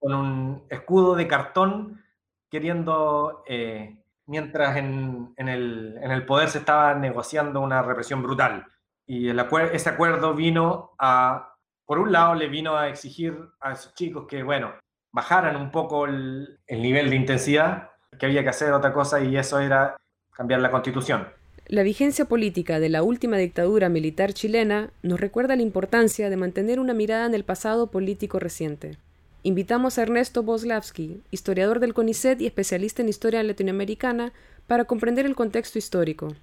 con 0.00 0.12
un 0.12 0.66
escudo 0.68 1.14
de 1.14 1.28
cartón 1.28 2.02
queriendo, 2.50 3.44
eh, 3.46 3.96
mientras 4.26 4.76
en, 4.76 5.32
en, 5.36 5.48
el, 5.50 5.98
en, 6.02 6.10
el, 6.10 6.26
poder 6.26 6.48
se 6.48 6.58
estaba 6.58 6.92
negociando 6.94 7.60
una 7.60 7.82
represión 7.82 8.24
brutal. 8.24 8.66
Y 9.06 9.28
el 9.28 9.38
ese 9.72 9.88
acuerdo 9.88 10.34
vino 10.34 10.96
a, 10.98 11.54
por 11.84 12.00
un 12.00 12.10
lado, 12.10 12.34
le 12.34 12.48
vino 12.48 12.76
a 12.76 12.88
exigir 12.88 13.38
a 13.60 13.70
esos 13.70 13.94
chicos 13.94 14.26
que, 14.26 14.42
bueno, 14.42 14.74
bajaran 15.12 15.54
un 15.54 15.70
poco 15.70 16.06
el, 16.06 16.58
el 16.66 16.82
nivel 16.82 17.08
de 17.08 17.16
intensidad, 17.16 17.90
que 18.18 18.26
había 18.26 18.42
que 18.42 18.48
hacer 18.50 18.72
otra 18.72 18.92
cosa 18.92 19.22
y 19.22 19.36
eso 19.36 19.60
era 19.60 19.96
cambiar 20.32 20.60
la 20.60 20.70
constitución. 20.70 21.28
La 21.68 21.82
vigencia 21.82 22.26
política 22.26 22.78
de 22.78 22.88
la 22.88 23.02
última 23.02 23.38
dictadura 23.38 23.88
militar 23.88 24.32
chilena 24.32 24.90
nos 25.02 25.18
recuerda 25.18 25.56
la 25.56 25.62
importancia 25.62 26.30
de 26.30 26.36
mantener 26.36 26.78
una 26.78 26.94
mirada 26.94 27.26
en 27.26 27.34
el 27.34 27.44
pasado 27.44 27.88
político 27.90 28.38
reciente. 28.38 28.98
Invitamos 29.42 29.98
a 29.98 30.02
Ernesto 30.02 30.42
Boslavsky, 30.42 31.22
historiador 31.30 31.80
del 31.80 31.94
CONICET 31.94 32.40
y 32.40 32.46
especialista 32.46 33.02
en 33.02 33.08
historia 33.08 33.42
latinoamericana, 33.42 34.32
para 34.66 34.84
comprender 34.84 35.26
el 35.26 35.34
contexto 35.34 35.78
histórico. 35.78 36.34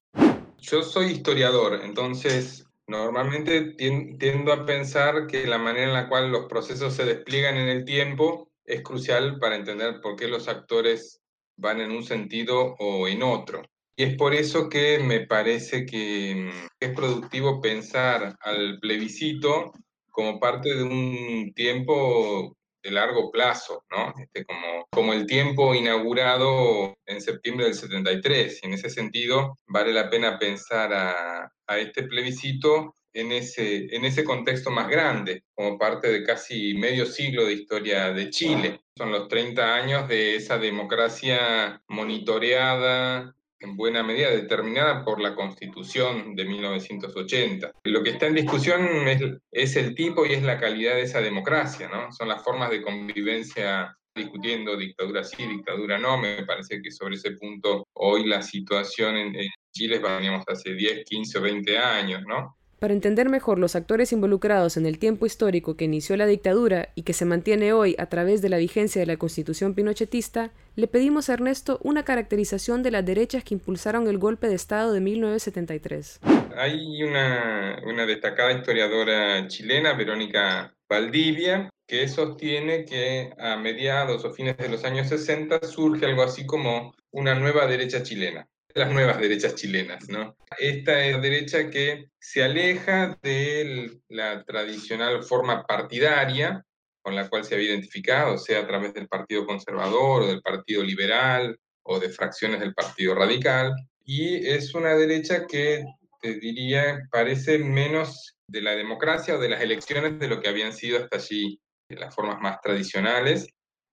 Yo 0.60 0.84
soy 0.84 1.08
historiador, 1.08 1.82
entonces 1.84 2.66
normalmente 2.88 3.76
tiendo 4.20 4.52
a 4.52 4.66
pensar 4.66 5.28
que 5.28 5.48
la 5.48 5.58
manera 5.58 5.88
en 5.88 5.94
la 5.94 6.10
cual 6.10 6.32
los 6.32 6.46
procesos 6.46 6.94
se 6.94 7.06
despliegan 7.06 7.56
en 7.56 7.70
el 7.70 7.86
tiempo 7.86 8.50
es 8.66 8.82
crucial 8.82 9.40
para 9.40 9.56
entender 9.56 10.02
por 10.02 10.16
qué 10.16 10.28
los 10.28 10.48
actores 10.48 11.22
van 11.58 11.82
en 11.82 11.92
un 11.92 12.04
sentido 12.04 12.76
o 12.80 13.08
en 13.08 13.24
otro. 13.24 13.62
Y 13.96 14.04
es 14.04 14.16
por 14.16 14.34
eso 14.34 14.70
que 14.70 15.00
me 15.00 15.28
parece 15.28 15.86
que 15.86 16.50
es 16.80 16.90
productivo 16.96 17.62
pensar 17.62 18.36
al 18.42 18.80
plebiscito 18.80 19.72
como 20.10 20.40
parte 20.40 20.76
de 20.76 20.84
un 20.84 21.54
tiempo 21.56 22.56
de 22.84 22.92
largo 22.92 23.32
plazo, 23.32 23.84
¿no? 23.92 24.14
Este, 24.20 24.46
como, 24.46 24.86
como 24.92 25.14
el 25.14 25.26
tiempo 25.26 25.74
inaugurado 25.74 26.96
en 27.06 27.22
septiembre 27.22 27.66
del 27.66 27.76
73. 27.76 28.60
Y 28.62 28.66
en 28.66 28.74
ese 28.74 28.90
sentido, 28.90 29.58
vale 29.68 29.94
la 29.94 30.10
pena 30.10 30.38
pensar 30.38 30.92
a, 30.94 31.52
a 31.68 31.78
este 31.78 32.04
plebiscito 32.04 32.96
en 33.14 33.32
ese, 33.32 33.88
en 33.96 34.06
ese 34.06 34.24
contexto 34.24 34.72
más 34.72 34.90
grande, 34.90 35.44
como 35.54 35.78
parte 35.78 36.12
de 36.12 36.24
casi 36.24 36.74
medio 36.74 37.06
siglo 37.06 37.46
de 37.46 37.54
historia 37.54 38.12
de 38.12 38.30
Chile. 38.30 38.82
Son 38.98 39.12
los 39.12 39.28
30 39.28 39.76
años 39.76 40.08
de 40.08 40.36
esa 40.36 40.58
democracia 40.58 41.82
monitoreada, 41.88 43.36
en 43.64 43.78
buena 43.78 44.04
medida 44.04 44.30
determinada 44.30 45.06
por 45.06 45.22
la 45.22 45.36
Constitución 45.36 46.36
de 46.36 46.46
1980. 46.46 47.72
Lo 47.86 48.04
que 48.04 48.12
está 48.12 48.28
en 48.28 48.36
discusión 48.36 49.08
es, 49.08 49.22
es, 49.52 49.76
el 49.78 49.96
tipo 49.96 50.26
y 50.26 50.34
es 50.34 50.44
la 50.44 50.60
calidad 50.60 50.96
de 50.96 51.04
esa 51.04 51.22
democracia, 51.22 51.88
¿no? 51.88 52.12
Son 52.12 52.28
las 52.28 52.44
formas 52.44 52.70
de 52.70 52.82
convivencia 52.82 53.96
discutiendo 54.14 54.78
dictadura 54.78 55.24
sí, 55.24 55.48
dictadura 55.48 55.98
no. 55.98 56.18
Me 56.18 56.44
parece 56.44 56.82
que 56.82 56.92
sobre 56.92 57.16
ese 57.16 57.32
punto 57.32 57.88
hoy 57.94 58.26
la 58.26 58.42
situación 58.42 59.16
en, 59.16 59.36
en 59.36 59.50
Chile 59.74 60.00
veníamos 60.00 60.44
hace 60.48 60.74
10, 60.74 61.06
15 61.06 61.38
o 61.38 61.42
20 61.42 61.78
años, 61.78 62.22
¿no? 62.28 62.58
Para 62.84 62.94
entender 62.94 63.30
mejor 63.30 63.60
los 63.60 63.78
actores 63.78 64.12
involucrados 64.12 64.76
en 64.76 64.86
el 64.86 65.00
tiempo 65.00 65.26
histórico 65.26 65.78
que 65.78 65.86
inició 65.86 66.18
la 66.18 66.26
dictadura 66.26 66.90
y 66.96 67.04
que 67.04 67.14
se 67.14 67.24
mantiene 67.24 67.72
hoy 67.72 67.96
a 67.98 68.08
través 68.08 68.42
de 68.42 68.50
la 68.50 68.58
vigencia 68.58 69.00
de 69.00 69.06
la 69.06 69.16
constitución 69.16 69.74
pinochetista, 69.74 70.52
le 70.76 70.90
pedimos 70.90 71.30
a 71.30 71.36
Ernesto 71.36 71.80
una 71.82 72.04
caracterización 72.04 72.84
de 72.84 72.92
las 72.92 73.06
derechas 73.06 73.46
que 73.46 73.54
impulsaron 73.54 74.10
el 74.10 74.18
golpe 74.18 74.50
de 74.50 74.56
Estado 74.56 74.92
de 74.92 75.00
1973. 75.00 76.20
Hay 76.58 77.02
una, 77.04 77.80
una 77.86 78.06
destacada 78.06 78.52
historiadora 78.52 79.48
chilena, 79.48 79.94
Verónica 79.94 80.76
Valdivia, 80.90 81.70
que 81.88 82.10
sostiene 82.10 82.84
que 82.84 83.32
a 83.40 83.56
mediados 83.56 84.26
o 84.26 84.34
fines 84.34 84.58
de 84.58 84.68
los 84.68 84.84
años 84.84 85.08
60 85.08 85.66
surge 85.68 86.06
algo 86.06 86.24
así 86.24 86.46
como 86.46 86.94
una 87.12 87.34
nueva 87.34 87.66
derecha 87.66 88.04
chilena 88.04 88.46
las 88.74 88.92
nuevas 88.92 89.20
derechas 89.20 89.56
chilenas, 89.56 90.10
¿no? 90.10 90.36
Esta 90.58 91.06
es 91.06 91.16
la 91.16 91.22
derecha 91.22 91.70
que 91.70 92.10
se 92.20 92.44
aleja 92.44 93.18
de 93.22 94.00
la 94.10 94.44
tradicional 94.44 95.24
forma 95.24 95.66
partidaria 95.66 96.64
con 97.04 97.16
la 97.16 97.28
cual 97.30 97.44
se 97.44 97.56
había 97.56 97.72
identificado, 97.72 98.38
sea 98.38 98.62
a 98.62 98.68
través 98.68 98.94
del 98.94 99.10
Partido 99.10 99.46
Conservador 99.46 100.24
o 100.24 100.28
del 100.28 100.42
Partido 100.42 100.82
Liberal 100.82 101.58
o 101.84 102.00
de 102.00 102.10
fracciones 102.10 102.62
del 102.62 102.74
Partido 102.74 103.14
Radical, 103.14 103.74
y 104.06 104.48
es 104.48 104.74
una 104.74 104.96
derecha 104.96 105.46
que, 105.46 105.84
te 106.22 106.36
diría, 106.36 107.02
parece 107.12 107.58
menos 107.60 108.38
de 108.48 108.62
la 108.62 108.72
democracia 108.72 109.36
o 109.36 109.40
de 109.40 109.50
las 109.50 109.62
elecciones 109.62 110.18
de 110.18 110.30
lo 110.30 110.40
que 110.40 110.48
habían 110.48 110.72
sido 110.72 111.04
hasta 111.04 111.18
allí 111.18 111.60
las 111.90 112.16
formas 112.16 112.40
más 112.42 112.62
tradicionales. 112.62 113.48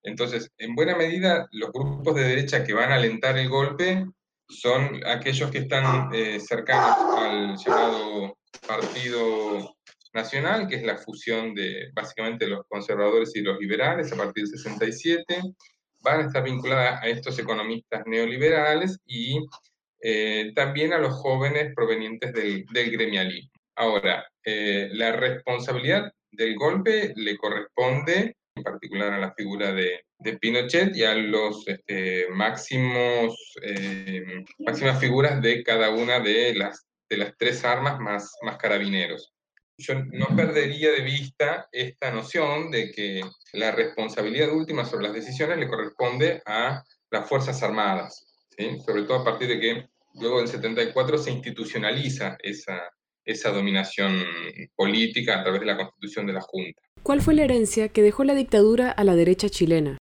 Entonces, 0.04 0.50
en 0.58 0.74
buena 0.76 0.96
medida, 0.96 1.48
los 1.50 1.72
grupos 1.72 2.14
de 2.14 2.22
derecha 2.22 2.64
que 2.64 2.72
van 2.72 2.92
a 2.92 2.94
alentar 2.94 3.36
el 3.36 3.48
golpe 3.48 4.06
son 4.50 5.00
aquellos 5.06 5.50
que 5.50 5.58
están 5.58 6.12
eh, 6.12 6.40
cercanos 6.40 6.96
al 7.16 7.56
llamado 7.56 8.36
Partido 8.66 9.76
Nacional, 10.12 10.66
que 10.66 10.76
es 10.76 10.82
la 10.82 10.98
fusión 10.98 11.54
de 11.54 11.90
básicamente 11.94 12.46
los 12.46 12.66
conservadores 12.68 13.34
y 13.36 13.42
los 13.42 13.58
liberales 13.58 14.12
a 14.12 14.16
partir 14.16 14.44
del 14.44 14.58
67, 14.58 15.40
van 16.02 16.20
a 16.20 16.26
estar 16.26 16.42
vinculadas 16.42 17.02
a 17.02 17.06
estos 17.06 17.38
economistas 17.38 18.02
neoliberales 18.06 18.98
y 19.06 19.38
eh, 20.02 20.52
también 20.54 20.92
a 20.92 20.98
los 20.98 21.14
jóvenes 21.14 21.72
provenientes 21.74 22.32
del, 22.32 22.64
del 22.72 22.90
gremialismo. 22.90 23.50
Ahora, 23.76 24.26
eh, 24.44 24.88
la 24.92 25.12
responsabilidad 25.12 26.12
del 26.30 26.56
golpe 26.56 27.12
le 27.16 27.36
corresponde 27.36 28.36
en 28.60 28.64
particular 28.64 29.12
a 29.12 29.18
la 29.18 29.34
figura 29.34 29.72
de, 29.72 30.04
de 30.18 30.38
Pinochet 30.38 30.94
y 30.94 31.04
a 31.04 31.14
los 31.14 31.66
este, 31.66 32.28
máximos, 32.30 33.34
eh, 33.62 34.44
máximas 34.58 35.00
figuras 35.00 35.40
de 35.40 35.62
cada 35.64 35.90
una 35.90 36.20
de 36.20 36.54
las, 36.54 36.86
de 37.08 37.16
las 37.16 37.36
tres 37.36 37.64
armas 37.64 37.98
más, 37.98 38.36
más 38.42 38.56
carabineros. 38.58 39.32
Yo 39.78 39.94
no 39.94 40.26
perdería 40.36 40.92
de 40.92 41.00
vista 41.00 41.68
esta 41.72 42.10
noción 42.10 42.70
de 42.70 42.92
que 42.92 43.22
la 43.54 43.70
responsabilidad 43.72 44.52
última 44.52 44.84
sobre 44.84 45.04
las 45.04 45.14
decisiones 45.14 45.58
le 45.58 45.68
corresponde 45.68 46.42
a 46.44 46.84
las 47.10 47.28
Fuerzas 47.28 47.62
Armadas, 47.62 48.26
¿sí? 48.56 48.78
sobre 48.84 49.04
todo 49.04 49.20
a 49.20 49.24
partir 49.24 49.48
de 49.48 49.58
que 49.58 49.88
luego 50.14 50.38
del 50.38 50.48
74 50.48 51.16
se 51.16 51.30
institucionaliza 51.30 52.36
esa, 52.42 52.90
esa 53.24 53.50
dominación 53.50 54.22
política 54.76 55.40
a 55.40 55.42
través 55.42 55.60
de 55.60 55.66
la 55.66 55.78
constitución 55.78 56.26
de 56.26 56.34
la 56.34 56.42
Junta. 56.42 56.82
¿Cuál 57.02 57.22
fue 57.22 57.34
la 57.34 57.44
herencia 57.44 57.88
que 57.88 58.02
dejó 58.02 58.24
la 58.24 58.34
dictadura 58.34 58.90
a 58.90 59.04
la 59.04 59.14
derecha 59.14 59.48
chilena? 59.48 59.96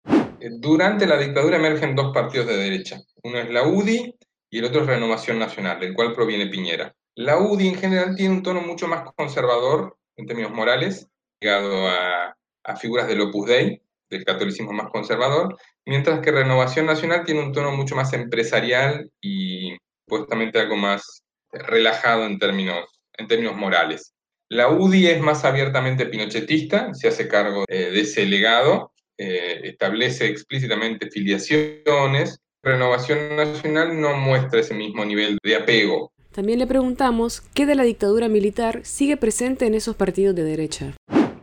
Eh, 0.40 0.48
durante 0.60 1.06
la 1.06 1.18
dictadura 1.18 1.56
emergen 1.56 1.96
dos 1.96 2.14
partidos 2.14 2.46
de 2.46 2.56
derecha. 2.56 3.00
Uno 3.24 3.38
es 3.38 3.50
la 3.50 3.66
UDI 3.66 4.14
y 4.48 4.58
el 4.58 4.64
otro 4.64 4.82
es 4.82 4.86
Renovación 4.86 5.40
Nacional, 5.40 5.80
del 5.80 5.92
cual 5.92 6.14
proviene 6.14 6.46
Piñera. 6.46 6.94
La 7.16 7.38
UDI 7.38 7.68
en 7.68 7.74
general 7.74 8.14
tiene 8.14 8.36
un 8.36 8.42
tono 8.44 8.60
mucho 8.60 8.86
más 8.86 9.02
conservador 9.16 9.96
en 10.16 10.26
términos 10.26 10.52
morales, 10.52 11.08
ligado 11.40 11.88
a, 11.88 12.36
figuras 12.76 13.08
del 13.08 13.20
Opus 13.22 13.48
Dei, 13.48 13.80
del 14.08 14.24
catolicismo 14.24 14.72
más 14.72 14.90
conservador, 14.90 15.56
mientras 15.84 16.20
que 16.20 16.30
Renovación 16.30 16.86
Nacional 16.86 17.24
tiene 17.24 17.42
un 17.42 17.52
tono 17.52 17.72
mucho 17.72 17.96
más 17.96 18.12
empresarial 18.12 19.10
y 19.20 19.76
supuestamente 20.04 20.60
algo 20.60 20.76
más 20.76 21.24
relajado 21.52 22.24
en 22.24 22.38
términos, 22.38 22.86
en 23.18 23.26
términos 23.26 23.56
morales. 23.56 24.13
La 24.54 24.68
UDI 24.68 25.08
es 25.08 25.20
más 25.20 25.44
abiertamente 25.44 26.06
pinochetista, 26.06 26.94
se 26.94 27.08
hace 27.08 27.26
cargo 27.26 27.64
eh, 27.66 27.90
de 27.90 28.02
ese 28.02 28.24
legado, 28.24 28.92
eh, 29.18 29.62
establece 29.64 30.26
explícitamente 30.26 31.10
filiaciones. 31.10 32.38
Renovación 32.62 33.34
Nacional 33.34 34.00
no 34.00 34.16
muestra 34.16 34.60
ese 34.60 34.74
mismo 34.74 35.04
nivel 35.04 35.38
de 35.42 35.56
apego. 35.56 36.12
También 36.30 36.60
le 36.60 36.68
preguntamos 36.68 37.40
qué 37.52 37.66
de 37.66 37.74
la 37.74 37.82
dictadura 37.82 38.28
militar 38.28 38.82
sigue 38.84 39.16
presente 39.16 39.66
en 39.66 39.74
esos 39.74 39.96
partidos 39.96 40.36
de 40.36 40.44
derecha. 40.44 40.92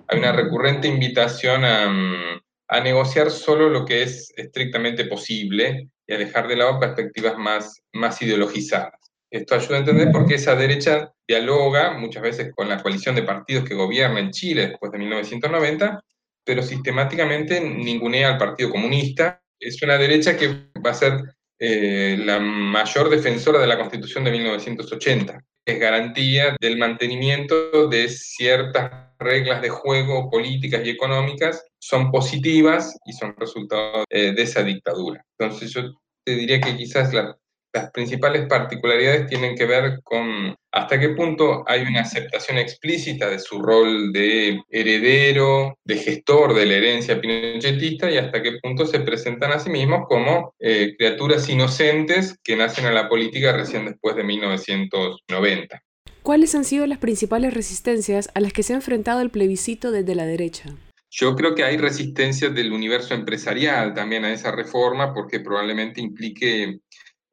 Hay 0.07 0.17
una 0.17 0.31
recurrente 0.31 0.87
invitación 0.87 1.65
a, 1.65 1.89
mm, 1.89 2.39
a 2.69 2.79
negociar 2.79 3.29
solo 3.29 3.67
lo 3.67 3.83
que 3.83 4.03
es 4.03 4.31
estrictamente 4.37 5.03
posible 5.03 5.89
y 6.07 6.13
a 6.13 6.17
dejar 6.17 6.47
de 6.47 6.55
lado 6.55 6.79
perspectivas 6.79 7.37
más, 7.37 7.81
más 7.91 8.21
ideologizadas. 8.21 9.00
Esto 9.31 9.55
ayuda 9.55 9.77
a 9.77 9.79
entender 9.79 10.11
por 10.11 10.27
qué 10.27 10.35
esa 10.35 10.55
derecha 10.55 11.13
dialoga 11.25 11.93
muchas 11.97 12.21
veces 12.21 12.51
con 12.53 12.67
la 12.67 12.83
coalición 12.83 13.15
de 13.15 13.23
partidos 13.23 13.63
que 13.63 13.75
gobierna 13.75 14.19
en 14.19 14.31
Chile 14.31 14.67
después 14.67 14.91
de 14.91 14.97
1990, 14.97 16.03
pero 16.43 16.61
sistemáticamente 16.61 17.61
ningunea 17.61 18.27
al 18.27 18.37
Partido 18.37 18.69
Comunista. 18.69 19.41
Es 19.57 19.81
una 19.81 19.97
derecha 19.97 20.35
que 20.35 20.47
va 20.85 20.91
a 20.91 20.95
ser 20.95 21.21
eh, 21.57 22.17
la 22.25 22.39
mayor 22.39 23.09
defensora 23.09 23.59
de 23.59 23.67
la 23.67 23.77
Constitución 23.77 24.25
de 24.25 24.31
1980. 24.31 25.39
Es 25.65 25.79
garantía 25.79 26.57
del 26.59 26.77
mantenimiento 26.77 27.87
de 27.87 28.09
ciertas 28.09 29.11
reglas 29.17 29.61
de 29.61 29.69
juego 29.69 30.29
políticas 30.29 30.81
y 30.83 30.89
económicas, 30.89 31.63
son 31.79 32.11
positivas 32.11 32.97
y 33.05 33.13
son 33.13 33.35
resultado 33.37 34.03
eh, 34.09 34.33
de 34.33 34.41
esa 34.41 34.63
dictadura. 34.63 35.23
Entonces 35.37 35.71
yo 35.71 35.83
te 36.25 36.35
diría 36.35 36.59
que 36.59 36.75
quizás 36.75 37.13
la 37.13 37.37
las 37.73 37.91
principales 37.91 38.47
particularidades 38.47 39.27
tienen 39.27 39.55
que 39.55 39.65
ver 39.65 39.99
con 40.03 40.55
hasta 40.71 40.99
qué 40.99 41.09
punto 41.09 41.63
hay 41.67 41.81
una 41.81 42.01
aceptación 42.01 42.57
explícita 42.57 43.29
de 43.29 43.39
su 43.39 43.61
rol 43.61 44.13
de 44.13 44.61
heredero, 44.69 45.77
de 45.83 45.97
gestor 45.97 46.53
de 46.53 46.65
la 46.65 46.75
herencia 46.75 47.19
pinochetista 47.19 48.09
y 48.09 48.17
hasta 48.17 48.41
qué 48.41 48.53
punto 48.61 48.85
se 48.85 48.99
presentan 49.01 49.51
a 49.51 49.59
sí 49.59 49.69
mismos 49.69 50.05
como 50.07 50.53
eh, 50.59 50.95
criaturas 50.97 51.47
inocentes 51.49 52.37
que 52.43 52.55
nacen 52.55 52.85
a 52.85 52.91
la 52.91 53.09
política 53.09 53.53
recién 53.53 53.85
después 53.85 54.15
de 54.15 54.23
1990. 54.23 55.81
¿Cuáles 56.23 56.55
han 56.55 56.65
sido 56.65 56.85
las 56.85 56.99
principales 56.99 57.53
resistencias 57.53 58.29
a 58.35 58.39
las 58.41 58.53
que 58.53 58.63
se 58.63 58.73
ha 58.73 58.75
enfrentado 58.75 59.21
el 59.21 59.31
plebiscito 59.31 59.91
desde 59.91 60.15
la 60.15 60.25
derecha? 60.25 60.69
Yo 61.13 61.35
creo 61.35 61.55
que 61.55 61.65
hay 61.65 61.75
resistencias 61.75 62.55
del 62.55 62.71
universo 62.71 63.13
empresarial 63.13 63.93
también 63.93 64.23
a 64.23 64.31
esa 64.31 64.51
reforma 64.51 65.13
porque 65.13 65.41
probablemente 65.41 65.99
implique 65.99 66.79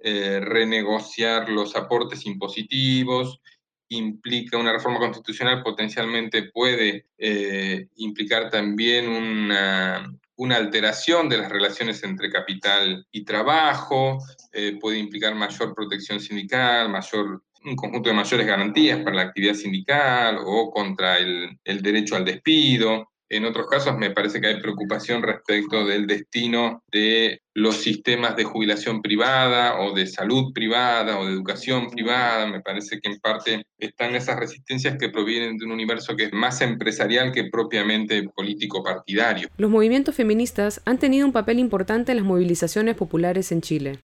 eh, 0.01 0.41
renegociar 0.41 1.49
los 1.49 1.75
aportes 1.75 2.25
impositivos, 2.27 3.41
implica 3.89 4.59
una 4.59 4.73
reforma 4.73 4.99
constitucional, 4.99 5.63
potencialmente 5.63 6.51
puede 6.53 7.07
eh, 7.17 7.89
implicar 7.97 8.51
también 8.51 9.09
una, 9.09 10.15
alteración 10.57 11.29
de 11.29 11.39
las 11.39 11.51
relaciones 11.51 12.03
entre 12.05 12.31
capital 12.31 13.07
y 13.11 13.25
trabajo, 13.25 14.19
eh, 14.53 14.79
puede 14.81 14.99
implicar 14.99 15.35
mayor 15.35 15.75
protección 15.75 16.21
sindical, 16.21 16.89
mayor 16.89 17.43
un 17.65 17.75
conjunto 17.75 18.09
de 18.09 18.15
mayores 18.15 18.47
garantías 18.47 19.01
para 19.01 19.17
la 19.17 19.23
actividad 19.23 19.55
sindical 19.55 20.39
o 20.45 20.71
contra 20.71 21.19
el 21.19 21.83
derecho 21.83 22.15
al 22.15 22.25
despido. 22.25 23.09
En 23.31 23.45
otros 23.45 23.67
casos 23.67 23.97
me 23.99 24.11
parece 24.11 24.41
que 24.41 24.47
hay 24.47 24.61
preocupación 24.61 25.23
respecto 25.23 25.85
del 25.85 26.07
destino 26.07 26.83
de 26.91 27.43
los 27.55 27.77
sistemas 27.77 28.37
de 28.37 28.45
jubilación 28.45 29.03
privada 29.03 29.81
o 29.81 29.93
de 29.93 30.07
salud 30.07 30.53
privada 30.55 31.19
o 31.19 31.27
de 31.27 31.33
educación 31.33 31.91
privada. 31.91 32.47
Me 32.47 32.61
parece 32.61 33.01
que 33.01 33.11
en 33.11 33.19
parte 33.19 33.65
están 33.79 34.15
esas 34.15 34.39
resistencias 34.39 34.97
que 34.99 35.11
provienen 35.11 35.59
de 35.59 35.67
un 35.67 35.73
universo 35.73 36.17
que 36.17 36.25
es 36.25 36.33
más 36.33 36.61
empresarial 36.63 37.33
que 37.33 37.51
propiamente 37.51 38.29
político 38.35 38.83
partidario. 38.83 39.49
Los 39.59 39.71
movimientos 39.71 40.15
feministas 40.15 40.81
han 40.87 40.99
tenido 40.99 41.27
un 41.27 41.33
papel 41.33 41.59
importante 41.59 42.13
en 42.13 42.19
las 42.19 42.27
movilizaciones 42.27 42.95
populares 42.95 43.53
en 43.53 43.61
Chile. 43.61 44.01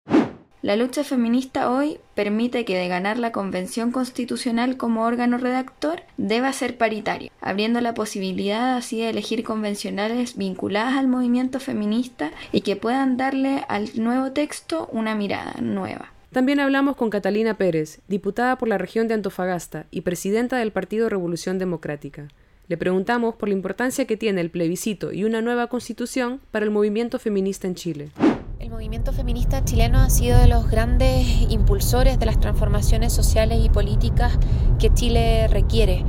La 0.64 0.76
lucha 0.76 1.04
feminista 1.04 1.70
hoy 1.70 1.98
permite 2.14 2.64
que 2.64 2.74
de 2.74 2.88
ganar 2.88 3.18
la 3.18 3.32
Convención 3.32 3.92
Constitucional 3.92 4.78
como 4.78 5.04
órgano 5.04 5.36
redactor 5.36 6.00
deba 6.16 6.50
ser 6.54 6.78
paritario, 6.78 7.30
abriendo 7.42 7.82
la 7.82 7.92
posibilidad 7.92 8.74
así 8.78 8.96
de 8.96 9.10
elegir 9.10 9.44
convencionales 9.44 10.38
vinculadas 10.38 10.94
al 10.94 11.06
movimiento 11.06 11.60
feminista 11.60 12.32
y 12.50 12.62
que 12.62 12.76
puedan 12.76 13.18
darle 13.18 13.66
al 13.68 13.90
nuevo 13.96 14.32
texto 14.32 14.88
una 14.90 15.14
mirada 15.14 15.54
nueva. 15.60 16.14
También 16.32 16.60
hablamos 16.60 16.96
con 16.96 17.10
Catalina 17.10 17.58
Pérez, 17.58 18.00
diputada 18.08 18.56
por 18.56 18.68
la 18.68 18.78
región 18.78 19.06
de 19.06 19.12
Antofagasta 19.12 19.84
y 19.90 20.00
presidenta 20.00 20.56
del 20.56 20.72
Partido 20.72 21.10
Revolución 21.10 21.58
Democrática. 21.58 22.28
Le 22.68 22.78
preguntamos 22.78 23.34
por 23.34 23.50
la 23.50 23.54
importancia 23.54 24.06
que 24.06 24.16
tiene 24.16 24.40
el 24.40 24.48
plebiscito 24.48 25.12
y 25.12 25.24
una 25.24 25.42
nueva 25.42 25.66
constitución 25.66 26.40
para 26.50 26.64
el 26.64 26.70
movimiento 26.70 27.18
feminista 27.18 27.66
en 27.66 27.74
Chile. 27.74 28.08
El 28.64 28.70
movimiento 28.70 29.12
feminista 29.12 29.62
chileno 29.62 29.98
ha 29.98 30.08
sido 30.08 30.38
de 30.38 30.46
los 30.48 30.70
grandes 30.70 31.26
impulsores 31.50 32.18
de 32.18 32.24
las 32.24 32.40
transformaciones 32.40 33.12
sociales 33.12 33.62
y 33.62 33.68
políticas 33.68 34.38
que 34.78 34.88
Chile 34.88 35.48
requiere. 35.48 36.02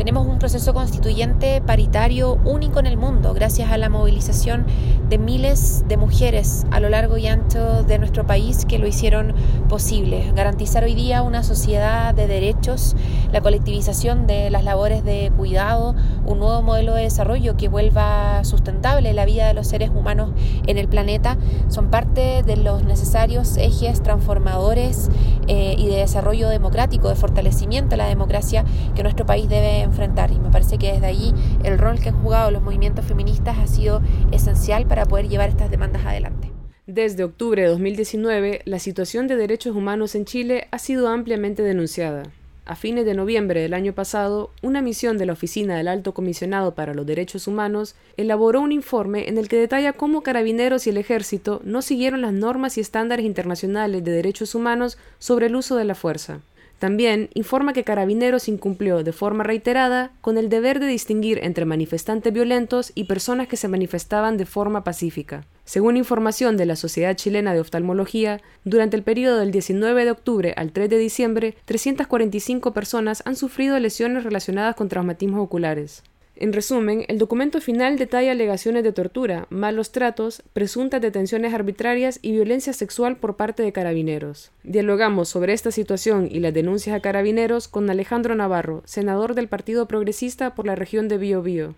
Tenemos 0.00 0.26
un 0.26 0.38
proceso 0.38 0.72
constituyente 0.72 1.60
paritario 1.60 2.38
único 2.46 2.80
en 2.80 2.86
el 2.86 2.96
mundo, 2.96 3.34
gracias 3.34 3.70
a 3.70 3.76
la 3.76 3.90
movilización 3.90 4.64
de 5.10 5.18
miles 5.18 5.84
de 5.88 5.98
mujeres 5.98 6.64
a 6.70 6.80
lo 6.80 6.88
largo 6.88 7.18
y 7.18 7.26
ancho 7.26 7.82
de 7.82 7.98
nuestro 7.98 8.26
país 8.26 8.64
que 8.64 8.78
lo 8.78 8.86
hicieron 8.86 9.34
posible. 9.68 10.32
Garantizar 10.34 10.84
hoy 10.84 10.94
día 10.94 11.20
una 11.20 11.42
sociedad 11.42 12.14
de 12.14 12.28
derechos, 12.28 12.96
la 13.30 13.42
colectivización 13.42 14.26
de 14.26 14.48
las 14.48 14.64
labores 14.64 15.04
de 15.04 15.30
cuidado, 15.36 15.94
un 16.24 16.38
nuevo 16.38 16.62
modelo 16.62 16.94
de 16.94 17.02
desarrollo 17.02 17.58
que 17.58 17.68
vuelva 17.68 18.42
sustentable 18.44 19.12
la 19.12 19.26
vida 19.26 19.48
de 19.48 19.52
los 19.52 19.66
seres 19.66 19.90
humanos 19.90 20.30
en 20.66 20.78
el 20.78 20.88
planeta, 20.88 21.36
son 21.68 21.90
parte 21.90 22.42
de 22.42 22.56
los 22.56 22.84
necesarios 22.84 23.58
ejes 23.58 24.02
transformadores 24.02 25.10
eh, 25.46 25.74
y 25.76 25.88
de 25.88 25.96
desarrollo 25.96 26.48
democrático, 26.48 27.10
de 27.10 27.16
fortalecimiento 27.16 27.90
de 27.90 27.96
la 27.98 28.06
democracia 28.06 28.64
que 28.94 29.02
nuestro 29.02 29.26
país 29.26 29.46
debe 29.46 29.89
enfrentar. 29.90 30.30
Y 30.30 30.38
me 30.38 30.50
parece 30.50 30.78
que 30.78 30.92
desde 30.92 31.06
allí 31.06 31.34
el 31.62 31.78
rol 31.78 32.00
que 32.00 32.08
han 32.08 32.22
jugado 32.22 32.50
los 32.50 32.62
movimientos 32.62 33.04
feministas 33.04 33.58
ha 33.58 33.66
sido 33.66 34.00
esencial 34.32 34.86
para 34.86 35.04
poder 35.04 35.28
llevar 35.28 35.48
estas 35.48 35.70
demandas 35.70 36.04
adelante. 36.06 36.50
Desde 36.86 37.22
octubre 37.22 37.62
de 37.62 37.68
2019, 37.68 38.62
la 38.64 38.78
situación 38.78 39.28
de 39.28 39.36
derechos 39.36 39.76
humanos 39.76 40.14
en 40.14 40.24
Chile 40.24 40.66
ha 40.72 40.78
sido 40.78 41.08
ampliamente 41.08 41.62
denunciada. 41.62 42.24
A 42.66 42.76
fines 42.76 43.04
de 43.04 43.14
noviembre 43.14 43.60
del 43.60 43.74
año 43.74 43.94
pasado, 43.94 44.50
una 44.62 44.80
misión 44.80 45.18
de 45.18 45.26
la 45.26 45.32
Oficina 45.32 45.76
del 45.76 45.88
Alto 45.88 46.14
Comisionado 46.14 46.74
para 46.74 46.94
los 46.94 47.04
Derechos 47.04 47.48
Humanos 47.48 47.96
elaboró 48.16 48.60
un 48.60 48.70
informe 48.70 49.28
en 49.28 49.38
el 49.38 49.48
que 49.48 49.56
detalla 49.56 49.92
cómo 49.92 50.22
carabineros 50.22 50.86
y 50.86 50.90
el 50.90 50.96
ejército 50.96 51.60
no 51.64 51.82
siguieron 51.82 52.20
las 52.20 52.32
normas 52.32 52.78
y 52.78 52.80
estándares 52.80 53.26
internacionales 53.26 54.04
de 54.04 54.12
derechos 54.12 54.54
humanos 54.54 54.98
sobre 55.18 55.46
el 55.46 55.56
uso 55.56 55.74
de 55.74 55.84
la 55.84 55.94
fuerza. 55.96 56.42
También 56.80 57.28
informa 57.34 57.74
que 57.74 57.84
Carabineros 57.84 58.48
incumplió 58.48 59.04
de 59.04 59.12
forma 59.12 59.44
reiterada 59.44 60.12
con 60.22 60.38
el 60.38 60.48
deber 60.48 60.80
de 60.80 60.86
distinguir 60.86 61.38
entre 61.42 61.66
manifestantes 61.66 62.32
violentos 62.32 62.92
y 62.94 63.04
personas 63.04 63.48
que 63.48 63.58
se 63.58 63.68
manifestaban 63.68 64.38
de 64.38 64.46
forma 64.46 64.82
pacífica. 64.82 65.44
Según 65.66 65.98
información 65.98 66.56
de 66.56 66.64
la 66.64 66.76
Sociedad 66.76 67.14
Chilena 67.14 67.52
de 67.52 67.60
Oftalmología, 67.60 68.40
durante 68.64 68.96
el 68.96 69.02
periodo 69.02 69.36
del 69.36 69.50
19 69.50 70.06
de 70.06 70.10
octubre 70.10 70.54
al 70.56 70.72
3 70.72 70.88
de 70.88 70.96
diciembre, 70.96 71.54
345 71.66 72.72
personas 72.72 73.22
han 73.26 73.36
sufrido 73.36 73.78
lesiones 73.78 74.24
relacionadas 74.24 74.74
con 74.74 74.88
traumatismos 74.88 75.42
oculares. 75.42 76.02
En 76.40 76.54
resumen, 76.54 77.04
el 77.08 77.18
documento 77.18 77.60
final 77.60 77.98
detalla 77.98 78.32
alegaciones 78.32 78.82
de 78.82 78.94
tortura, 78.94 79.46
malos 79.50 79.92
tratos, 79.92 80.42
presuntas 80.54 81.02
detenciones 81.02 81.52
arbitrarias 81.52 82.18
y 82.22 82.32
violencia 82.32 82.72
sexual 82.72 83.18
por 83.18 83.36
parte 83.36 83.62
de 83.62 83.72
carabineros. 83.72 84.50
Dialogamos 84.64 85.28
sobre 85.28 85.52
esta 85.52 85.70
situación 85.70 86.28
y 86.30 86.40
las 86.40 86.54
denuncias 86.54 86.96
a 86.96 87.00
carabineros 87.00 87.68
con 87.68 87.90
Alejandro 87.90 88.34
Navarro, 88.34 88.80
senador 88.86 89.34
del 89.34 89.48
Partido 89.48 89.86
Progresista 89.86 90.54
por 90.54 90.66
la 90.66 90.74
región 90.76 91.08
de 91.08 91.18
Biobío. 91.18 91.74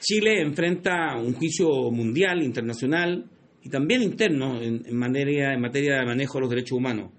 Chile 0.00 0.42
enfrenta 0.42 1.16
un 1.16 1.32
juicio 1.32 1.90
mundial, 1.90 2.42
internacional 2.42 3.24
y 3.62 3.70
también 3.70 4.02
interno 4.02 4.60
en, 4.60 4.82
materia, 4.94 5.52
de 5.52 6.04
manejo 6.04 6.34
de 6.34 6.40
los 6.42 6.50
derechos 6.50 6.76
humanos. 6.76 7.12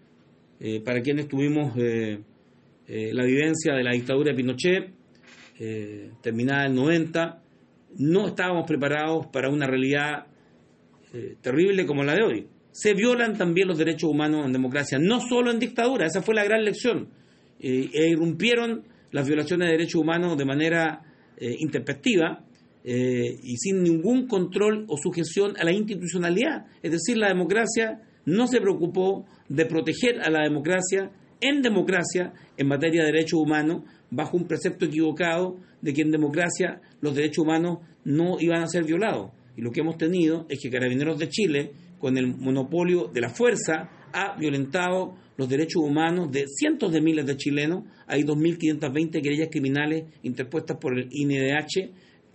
Eh, 0.60 0.80
para 0.82 1.02
quienes 1.02 1.28
tuvimos 1.28 1.76
eh, 1.76 2.20
eh, 2.88 3.10
la 3.14 3.24
vivencia 3.24 3.74
de 3.74 3.84
la 3.84 3.94
dictadura 3.94 4.30
de 4.30 4.38
Pinochet, 4.38 4.97
eh, 5.60 6.12
terminada 6.22 6.68
en 6.68 6.76
90, 6.76 7.42
no 7.98 8.28
estábamos 8.28 8.68
preparados 8.68 9.28
para 9.28 9.50
una 9.50 9.66
realidad 9.66 10.28
eh, 11.14 11.36
terrible 11.42 11.86
como 11.86 12.04
la 12.04 12.14
de 12.14 12.24
hoy. 12.24 12.48
Se 12.72 12.94
violan 12.94 13.38
también 13.38 13.68
los 13.68 13.78
derechos 13.78 14.10
humanos 14.10 14.46
en 14.46 14.54
democracia, 14.54 15.00
no 15.00 15.20
solo 15.20 15.50
en 15.50 15.60
dictadura, 15.60 16.06
esa 16.06 16.22
fue 16.22 16.36
la 16.36 16.44
gran 16.44 16.64
lección. 16.64 17.10
Eh, 17.60 17.90
e 17.92 18.10
irrumpieron 18.10 18.84
las 19.12 19.28
violaciones 19.28 19.68
de 19.68 19.72
derechos 19.72 20.02
humanos 20.02 20.38
de 20.38 20.46
manera 20.46 21.02
intempestiva 21.40 22.44
y 22.84 23.58
sin 23.58 23.84
ningún 23.84 24.28
control 24.28 24.86
o 24.88 24.98
sujeción 24.98 25.54
a 25.60 25.64
la 25.64 25.72
institucionalidad. 25.72 26.66
Es 26.82 26.92
decir, 26.92 27.18
la 27.18 27.28
democracia 27.28 28.02
no 28.26 28.48
se 28.48 28.60
preocupó 28.60 29.26
de 29.48 29.66
proteger 29.66 30.20
a 30.22 30.30
la 30.30 30.44
democracia 30.44 31.12
en 31.42 31.62
democracia 31.62 32.34
en 32.58 32.68
materia 32.68 33.02
de 33.02 33.12
derechos 33.12 33.40
humanos 33.40 33.84
bajo 34.10 34.38
un 34.38 34.48
precepto 34.48 34.86
equivocado 34.86 35.58
de 35.82 35.94
que 35.94 36.02
en 36.02 36.12
democracia 36.12 36.82
los 37.02 37.16
derechos 37.16 37.44
humanos 37.44 37.80
no 38.04 38.40
iban 38.40 38.62
a 38.62 38.68
ser 38.68 38.84
violados. 38.84 39.32
Y 39.56 39.62
lo 39.62 39.72
que 39.72 39.82
hemos 39.82 39.98
tenido 39.98 40.46
es 40.50 40.60
que 40.62 40.70
Carabineros 40.70 41.18
de 41.18 41.30
Chile, 41.30 41.72
con 42.00 42.18
el 42.18 42.28
monopolio 42.28 43.08
de 43.08 43.22
la 43.22 43.30
fuerza, 43.30 43.90
ha 44.14 44.38
violentado 44.38 45.16
los 45.36 45.50
derechos 45.50 45.84
humanos 45.84 46.32
de 46.32 46.46
cientos 46.48 46.92
de 46.92 47.02
miles 47.02 47.26
de 47.26 47.38
chilenos. 47.38 47.84
Hay 48.08 48.24
2.520 48.24 49.22
querellas 49.22 49.50
criminales 49.52 50.06
interpuestas 50.24 50.78
por 50.78 50.98
el 50.98 51.08
INDH, 51.12 51.92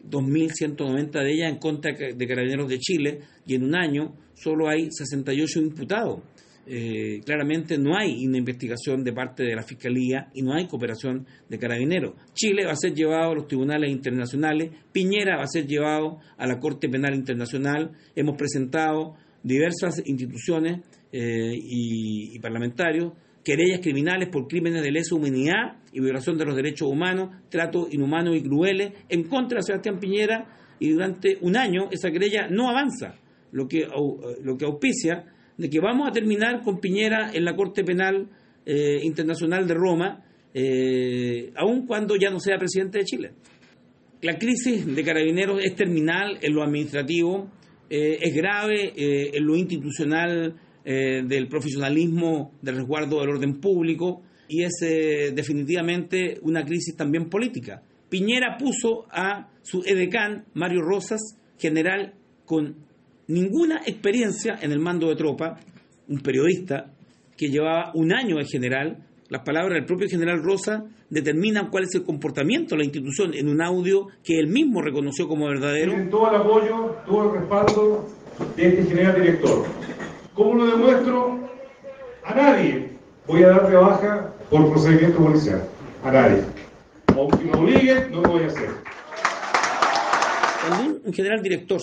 2.190 0.09 1.11
de 1.11 1.33
ellas 1.33 1.53
en 1.53 1.59
contra 1.59 1.93
de 1.93 2.27
Carabineros 2.27 2.69
de 2.69 2.79
Chile, 2.79 3.21
y 3.47 3.55
en 3.55 3.65
un 3.65 3.75
año 3.75 4.15
solo 4.35 4.69
hay 4.69 4.89
68 4.91 5.61
imputados. 5.61 6.21
Eh, 6.65 7.21
claramente 7.25 7.77
no 7.77 7.97
hay 7.97 8.25
una 8.25 8.39
investigación 8.39 9.03
de 9.03 9.13
parte 9.13 9.43
de 9.43 9.57
la 9.57 9.65
Fiscalía 9.65 10.29
y 10.33 10.43
no 10.43 10.55
hay 10.55 10.69
cooperación 10.69 11.27
de 11.49 11.59
carabineros. 11.59 12.15
Chile 12.35 12.65
va 12.65 12.73
a 12.73 12.77
ser 12.77 12.95
llevado 12.95 13.33
a 13.33 13.35
los 13.35 13.49
tribunales 13.49 13.91
internacionales, 13.91 14.71
Piñera 14.93 15.37
va 15.37 15.43
a 15.43 15.49
ser 15.49 15.67
llevado 15.67 16.21
a 16.37 16.47
la 16.47 16.61
Corte 16.61 16.89
Penal 16.89 17.15
Internacional, 17.15 17.91
hemos 18.15 18.37
presentado 18.37 19.17
diversas 19.43 20.03
instituciones 20.07 20.81
eh, 21.11 21.53
y, 21.53 22.39
parlamentarios 22.39 23.13
querellas 23.45 23.81
criminales 23.81 24.29
por 24.29 24.47
crímenes 24.47 24.83
de 24.83 24.93
lesa 24.93 25.17
humanidad 25.17 25.77
y 25.93 26.01
violación 26.01 26.39
de 26.39 26.45
los 26.45 26.55
derechos 26.55 26.89
humanos, 26.89 27.31
tratos 27.51 27.93
inhumanos 27.93 28.37
y 28.37 28.43
crueles 28.43 28.93
en 29.09 29.25
contra 29.25 29.57
de 29.57 29.63
Sebastián 29.65 29.99
Piñera 29.99 30.47
y 30.79 30.91
durante 30.91 31.39
un 31.41 31.57
año 31.57 31.89
esa 31.91 32.13
querella 32.13 32.47
no 32.49 32.71
avanza, 32.71 33.17
lo 33.51 33.67
que, 33.67 33.85
lo 34.43 34.57
que 34.57 34.65
auspicia 34.65 35.27
de 35.57 35.71
que 35.71 35.81
vamos 35.81 36.09
a 36.09 36.13
terminar 36.13 36.63
con 36.63 36.81
Piñera 36.81 37.31
en 37.33 37.45
la 37.45 37.55
Corte 37.55 37.85
Penal 37.85 38.29
eh, 38.65 39.01
Internacional 39.03 39.67
de 39.67 39.75
Roma, 39.75 40.25
eh, 40.55 41.53
aun 41.57 41.87
cuando 41.87 42.17
ya 42.17 42.31
no 42.31 42.39
sea 42.39 42.59
presidente 42.59 42.99
de 42.99 43.05
Chile. 43.05 43.33
La 44.23 44.39
crisis 44.39 44.87
de 44.87 45.05
carabineros 45.05 45.61
es 45.65 45.75
terminal 45.75 46.39
en 46.41 46.55
lo 46.55 46.63
administrativo, 46.63 47.51
eh, 47.91 48.19
es 48.21 48.35
grave 48.35 48.93
en 48.97 49.45
lo 49.45 49.57
institucional 49.57 50.57
del 50.85 51.47
profesionalismo 51.47 52.55
del 52.61 52.77
resguardo 52.77 53.21
del 53.21 53.31
orden 53.31 53.61
público 53.61 54.23
y 54.49 54.65
es 54.65 54.81
definitivamente 55.33 56.41
una 56.43 56.65
crisis 56.65 56.97
también 56.97 57.29
política. 57.31 57.83
Piñera 58.09 58.57
puso 58.59 59.07
a 59.09 59.49
su 59.63 59.83
edecán, 59.87 60.45
Mario 60.55 60.83
Rosas, 60.83 61.21
general 61.57 62.15
con 62.45 62.85
ninguna 63.29 63.83
experiencia 63.87 64.59
en 64.61 64.73
el 64.73 64.79
mando 64.79 65.09
de 65.09 65.17
tropa, 65.17 65.59
un 66.09 66.21
periodista 66.21 66.93
que 67.37 67.49
llevaba 67.49 67.93
un 67.95 68.13
año 68.13 68.37
de 68.37 68.45
general, 68.45 68.99
las 69.29 69.43
palabras 69.43 69.75
del 69.75 69.87
propio 69.87 70.09
general 70.09 70.43
Rosa 70.43 70.85
determinan 71.09 71.71
cuál 71.71 71.85
es 71.85 71.95
el 71.95 72.05
comportamiento 72.05 72.75
de 72.75 72.79
la 72.79 72.85
institución 72.85 73.35
en 73.35 73.49
un 73.49 73.63
audio 73.63 74.09
que 74.23 74.39
él 74.39 74.49
mismo 74.49 74.83
reconoció 74.83 75.27
como 75.27 75.47
verdadero. 75.47 75.93
Tienen 75.93 76.11
todo 76.11 76.29
el 76.31 76.37
apoyo, 76.37 76.97
todo 77.07 77.33
el 77.33 77.41
respaldo 77.41 78.09
de 78.57 78.69
este 78.69 78.85
general 78.85 79.15
director. 79.21 79.65
¿Cómo 80.35 80.55
lo 80.55 80.67
demuestro? 80.67 81.49
A 82.25 82.35
nadie 82.35 82.91
voy 83.27 83.43
a 83.43 83.49
dar 83.49 83.71
de 83.71 83.77
baja 83.77 84.35
por 84.51 84.71
procedimiento 84.71 85.19
policial. 85.19 85.63
A 86.05 86.11
nadie. 86.11 86.43
Aunque 87.17 87.45
me 87.45 87.53
obliguen, 87.53 88.11
no 88.11 88.23
lo 88.23 88.31
voy 88.31 88.45
a 88.45 88.47
hacer. 88.47 88.71
Cuando 90.67 91.01
un, 91.05 91.13
general 91.13 91.43
director 91.43 91.81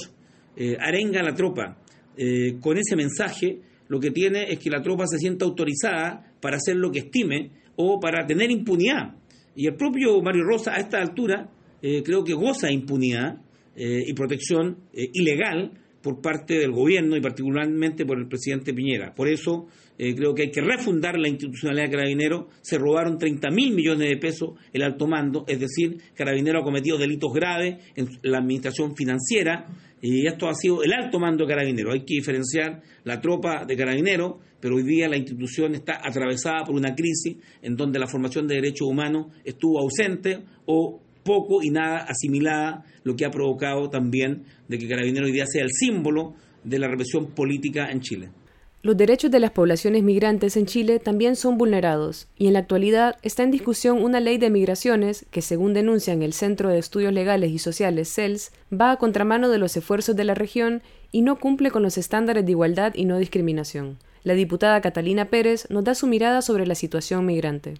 eh, 0.55 0.75
arenga 0.79 1.21
a 1.21 1.23
la 1.23 1.33
tropa 1.33 1.77
eh, 2.17 2.57
con 2.59 2.77
ese 2.77 2.95
mensaje, 2.95 3.59
lo 3.87 3.99
que 3.99 4.11
tiene 4.11 4.51
es 4.51 4.59
que 4.59 4.69
la 4.69 4.81
tropa 4.81 5.05
se 5.07 5.17
sienta 5.17 5.45
autorizada 5.45 6.33
para 6.41 6.57
hacer 6.57 6.75
lo 6.75 6.91
que 6.91 6.99
estime 6.99 7.51
o 7.75 7.99
para 7.99 8.25
tener 8.25 8.51
impunidad. 8.51 9.15
Y 9.55 9.67
el 9.67 9.75
propio 9.75 10.21
Mario 10.21 10.43
Rosa 10.43 10.73
a 10.73 10.79
esta 10.79 10.99
altura 10.99 11.49
eh, 11.81 12.03
creo 12.03 12.23
que 12.23 12.33
goza 12.33 12.67
de 12.67 12.73
impunidad 12.73 13.41
y 13.81 14.11
protección 14.13 14.75
ilegal 14.91 15.71
por 16.01 16.19
parte 16.19 16.55
del 16.55 16.71
gobierno 16.71 17.15
y 17.15 17.21
particularmente 17.21 18.05
por 18.05 18.19
el 18.19 18.27
presidente 18.27 18.73
Piñera. 18.73 19.15
Por 19.15 19.29
eso 19.29 19.67
creo 19.97 20.35
que 20.35 20.41
hay 20.41 20.51
que 20.51 20.59
refundar 20.59 21.17
la 21.17 21.29
institucionalidad 21.29 21.85
de 21.85 21.91
Carabinero. 21.91 22.49
Se 22.59 22.77
robaron 22.77 23.17
30 23.17 23.49
mil 23.51 23.73
millones 23.73 24.09
de 24.09 24.17
pesos 24.17 24.49
el 24.73 24.81
alto 24.81 25.07
mando, 25.07 25.45
es 25.47 25.61
decir, 25.61 25.95
Carabinero 26.13 26.59
ha 26.59 26.63
cometido 26.63 26.97
delitos 26.97 27.31
graves 27.31 27.77
en 27.95 28.09
la 28.23 28.39
administración 28.39 28.97
financiera 28.97 29.65
y 30.01 30.27
esto 30.27 30.47
ha 30.47 30.53
sido 30.53 30.83
el 30.83 30.93
alto 30.93 31.19
mando 31.19 31.45
de 31.45 31.53
Carabinero. 31.53 31.91
Hay 31.91 32.01
que 32.01 32.15
diferenciar 32.15 32.81
la 33.03 33.19
tropa 33.19 33.65
de 33.65 33.75
Carabinero, 33.75 34.39
pero 34.59 34.75
hoy 34.75 34.83
día 34.83 35.09
la 35.09 35.17
institución 35.17 35.75
está 35.75 35.99
atravesada 36.03 36.63
por 36.63 36.75
una 36.75 36.95
crisis 36.95 37.37
en 37.61 37.75
donde 37.75 37.99
la 37.99 38.07
formación 38.07 38.47
de 38.47 38.55
derechos 38.55 38.87
humanos 38.87 39.27
estuvo 39.43 39.79
ausente 39.79 40.39
o 40.65 41.01
poco 41.23 41.61
y 41.61 41.69
nada 41.69 42.05
asimilada, 42.07 42.83
lo 43.03 43.15
que 43.15 43.25
ha 43.25 43.31
provocado 43.31 43.89
también 43.89 44.43
de 44.67 44.77
que 44.77 44.87
Carabinero 44.87 45.25
hoy 45.25 45.33
día 45.33 45.45
sea 45.45 45.63
el 45.63 45.71
símbolo 45.71 46.33
de 46.63 46.79
la 46.79 46.87
represión 46.87 47.33
política 47.33 47.89
en 47.91 47.99
Chile. 47.99 48.29
Los 48.81 48.95
derechos 48.95 49.29
de 49.29 49.41
las 49.41 49.51
poblaciones 49.51 50.03
migrantes 50.03 50.55
en 50.55 50.65
Chile 50.65 50.99
también 50.99 51.35
son 51.35 51.57
vulnerados, 51.57 52.29
y 52.37 52.47
en 52.47 52.53
la 52.53 52.59
actualidad 52.59 53.17
está 53.23 53.43
en 53.43 53.51
discusión 53.51 54.01
una 54.01 54.21
ley 54.21 54.37
de 54.37 54.49
migraciones 54.49 55.25
que, 55.31 55.41
según 55.41 55.73
denuncian 55.73 56.23
el 56.23 56.31
Centro 56.31 56.69
de 56.69 56.79
Estudios 56.79 57.11
Legales 57.11 57.51
y 57.51 57.59
Sociales 57.59 58.07
CELS, 58.07 58.53
va 58.71 58.91
a 58.91 58.97
contramano 58.97 59.49
de 59.49 59.57
los 59.57 59.75
esfuerzos 59.75 60.15
de 60.15 60.23
la 60.23 60.33
región 60.33 60.81
y 61.11 61.23
no 61.23 61.39
cumple 61.39 61.71
con 61.71 61.83
los 61.83 61.97
estándares 61.97 62.45
de 62.45 62.51
igualdad 62.51 62.93
y 62.95 63.03
no 63.03 63.17
discriminación. 63.17 63.97
La 64.23 64.33
diputada 64.33 64.79
Catalina 64.79 65.25
Pérez 65.25 65.69
nos 65.69 65.83
da 65.83 65.93
su 65.93 66.07
mirada 66.07 66.41
sobre 66.41 66.65
la 66.65 66.75
situación 66.75 67.25
migrante. 67.25 67.73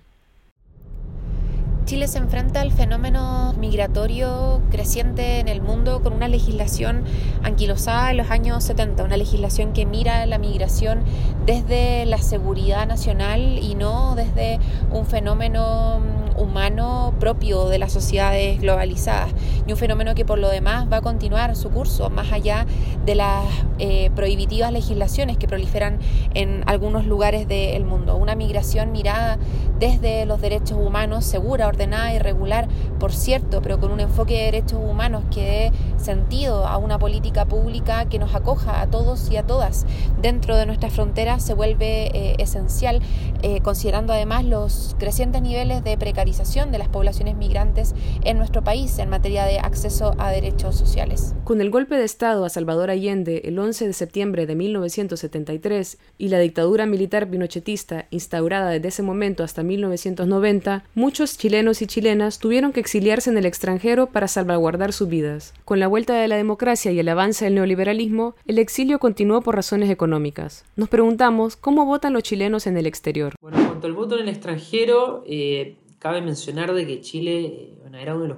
Chile 1.89 2.08
se 2.08 2.19
enfrenta 2.19 2.62
al 2.62 2.71
fenómeno 2.71 3.56
migratorio 3.58 4.62
creciente 4.69 5.39
en 5.39 5.47
el 5.47 5.60
mundo 5.60 6.04
con 6.04 6.13
una 6.13 6.28
legislación 6.28 7.04
anquilosada 7.41 8.12
en 8.12 8.17
los 8.17 8.30
años 8.30 8.63
70, 8.63 9.04
una 9.04 9.17
legislación 9.17 9.73
que 9.73 9.88
mira 9.88 10.23
la 10.28 10.38
migración 10.38 10.99
desde 11.47 12.06
la 12.06 12.19
seguridad 12.19 12.86
nacional 12.86 13.58
y 13.60 13.73
no 13.73 14.13
desde 14.13 14.60
un 14.91 15.08
fenómeno 15.08 15.99
mm, 15.99 16.29
humano 16.39 17.13
propio 17.19 17.67
de 17.67 17.80
las 17.80 17.91
sociedades 17.91 18.60
globalizadas 18.62 19.32
y 19.67 19.71
un 19.71 19.78
fenómeno 19.78 20.15
que 20.15 20.25
por 20.25 20.39
lo 20.39 20.49
demás 20.49 20.88
va 20.91 20.97
a 20.97 21.02
continuar 21.02 21.56
su 21.56 21.69
curso 21.69 22.10
más 22.10 22.32
allá 22.32 22.65
de 23.06 23.15
las 23.15 23.45
eh, 23.78 24.10
prohibitivas 24.15 24.71
legislaciones 24.71 25.38
que 25.38 25.47
proliferan 25.47 25.99
en 26.34 26.63
algunos 26.65 27.06
lugares 27.06 27.47
del 27.47 27.86
mundo. 27.86 28.15
Una 28.15 28.36
migración 28.36 28.91
mirada 28.91 29.38
desde 29.80 30.25
los 30.25 30.41
derechos 30.41 30.78
humanos 30.78 31.25
segura, 31.25 31.67
ordenada 31.67 32.13
y 32.13 32.19
regular, 32.19 32.67
por 33.00 33.14
cierto, 33.14 33.62
pero 33.62 33.80
con 33.80 33.92
un 33.92 34.00
enfoque 34.00 34.36
de 34.36 34.44
derechos 34.46 34.80
humanos 34.82 35.24
que 35.34 35.42
dé 35.42 35.72
sentido 35.98 36.68
a 36.68 36.78
una 36.78 37.00
política 37.00 37.46
pública 37.46 38.06
que 38.10 38.20
nos 38.20 38.36
acoja 38.36 38.82
a 38.82 38.88
todos 38.88 39.32
y 39.32 39.38
a 39.38 39.44
todas 39.44 39.86
dentro 40.22 40.56
de 40.58 40.66
nuestras 40.66 40.94
fronteras 40.94 41.44
se 41.44 41.54
vuelve 41.54 42.08
eh, 42.08 42.36
esencial, 42.40 43.02
eh, 43.42 43.62
considerando 43.62 44.14
además 44.14 44.46
los 44.46 44.96
crecientes 45.00 45.42
niveles 45.42 45.84
de 45.84 45.98
precarización 45.98 46.72
de 46.72 46.78
las 46.78 46.90
poblaciones 46.90 47.36
migrantes 47.36 47.96
en 48.24 48.38
nuestro 48.38 48.64
país 48.64 49.00
en 49.00 49.10
materia 49.10 49.46
de 49.46 49.60
acceso 49.60 50.16
a 50.18 50.32
derechos 50.32 50.76
sociales. 50.76 51.34
Con 51.44 51.62
el 51.62 51.70
golpe 51.70 51.96
de 51.96 52.04
Estado 52.04 52.46
a 52.46 52.50
Salvador 52.50 52.90
Allende 52.90 53.42
el 53.46 53.58
11 53.58 53.88
de 53.88 53.94
septiembre 53.94 54.46
de 54.46 54.56
1973 54.56 55.98
y 56.18 56.30
la 56.30 56.40
dictadura 56.40 56.86
militar 56.86 57.30
pinochetista 57.30 58.08
instaurada 58.10 58.72
desde 58.72 58.90
ese 58.90 59.04
momento 59.04 59.44
hasta 59.44 59.64
1990, 59.64 60.84
muchos 60.96 61.38
chilenos 61.38 61.82
y 61.82 61.88
chilenas 61.88 62.40
tuvieron 62.40 62.74
que 62.74 62.80
exiliarse 62.89 63.30
en 63.30 63.38
el 63.38 63.45
extranjero 63.45 64.08
para 64.08 64.28
salvaguardar 64.28 64.93
sus 64.93 65.08
vidas. 65.08 65.54
Con 65.63 65.80
la 65.80 65.88
vuelta 65.88 66.15
de 66.15 66.28
la 66.28 66.38
democracia 66.38 66.91
y 66.91 66.97
el 66.97 67.08
avance 67.08 67.45
del 67.45 67.54
neoliberalismo, 67.54 68.34
el 68.47 68.58
exilio 68.58 68.97
continuó 68.97 69.41
por 69.41 69.56
razones 69.56 69.91
económicas. 69.91 70.65
Nos 70.75 70.89
preguntamos 70.89 71.56
cómo 71.56 71.86
votan 71.86 72.13
los 72.13 72.23
chilenos 72.23 72.65
en 72.65 72.78
el 72.78 72.88
exterior. 72.88 73.36
Bueno, 73.41 73.60
en 73.60 73.67
cuanto 73.67 73.86
al 73.86 73.93
voto 73.93 74.15
en 74.15 74.23
el 74.23 74.30
extranjero, 74.30 75.23
eh, 75.28 75.78
cabe 75.99 76.23
mencionar 76.23 76.73
de 76.73 76.88
que 76.88 76.99
Chile 77.02 77.45
eh, 77.45 77.78
era 77.93 78.15
uno 78.15 78.23
de 78.23 78.30
los 78.30 78.38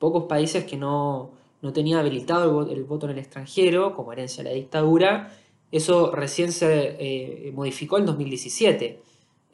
pocos 0.00 0.24
países 0.24 0.64
que 0.64 0.76
no, 0.76 1.30
tenía 1.72 2.00
habilitado 2.00 2.68
el 2.68 2.82
voto, 2.82 3.06
en 3.06 3.12
el 3.12 3.18
extranjero 3.18 3.94
como 3.94 4.12
herencia 4.12 4.42
de 4.42 4.50
la 4.50 4.56
dictadura. 4.56 5.32
Eso 5.70 6.10
recién 6.10 6.50
se 6.50 6.96
eh, 6.98 7.52
modificó 7.54 7.98
en 7.98 8.06
2017. 8.06 9.00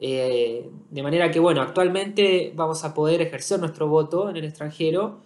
Eh, 0.03 0.67
de 0.89 1.03
manera 1.03 1.29
que, 1.29 1.39
bueno, 1.39 1.61
actualmente 1.61 2.51
vamos 2.55 2.83
a 2.83 2.95
poder 2.95 3.21
ejercer 3.21 3.59
nuestro 3.59 3.87
voto 3.87 4.31
en 4.31 4.35
el 4.35 4.45
extranjero 4.45 5.19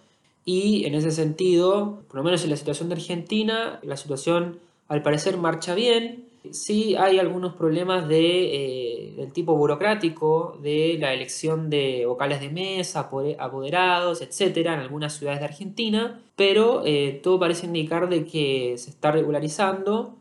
y 0.44 0.84
en 0.84 0.94
ese 0.94 1.10
sentido, 1.10 2.02
por 2.06 2.16
lo 2.16 2.22
menos 2.22 2.44
en 2.44 2.50
la 2.50 2.56
situación 2.56 2.90
de 2.90 2.96
Argentina, 2.96 3.80
la 3.82 3.96
situación 3.96 4.60
al 4.86 5.02
parecer 5.02 5.38
marcha 5.38 5.74
bien. 5.74 6.26
Sí 6.52 6.94
hay 6.94 7.18
algunos 7.18 7.54
problemas 7.54 8.06
de, 8.06 9.08
eh, 9.08 9.14
del 9.16 9.32
tipo 9.32 9.56
burocrático, 9.56 10.58
de 10.62 10.98
la 11.00 11.14
elección 11.14 11.70
de 11.70 12.04
vocales 12.06 12.40
de 12.40 12.50
mesa, 12.50 13.08
apoderados, 13.38 14.20
etcétera, 14.20 14.74
en 14.74 14.80
algunas 14.80 15.14
ciudades 15.14 15.40
de 15.40 15.46
Argentina, 15.46 16.22
pero 16.36 16.82
eh, 16.84 17.18
todo 17.22 17.40
parece 17.40 17.66
indicar 17.66 18.08
de 18.08 18.26
que 18.26 18.74
se 18.76 18.90
está 18.90 19.10
regularizando. 19.10 20.14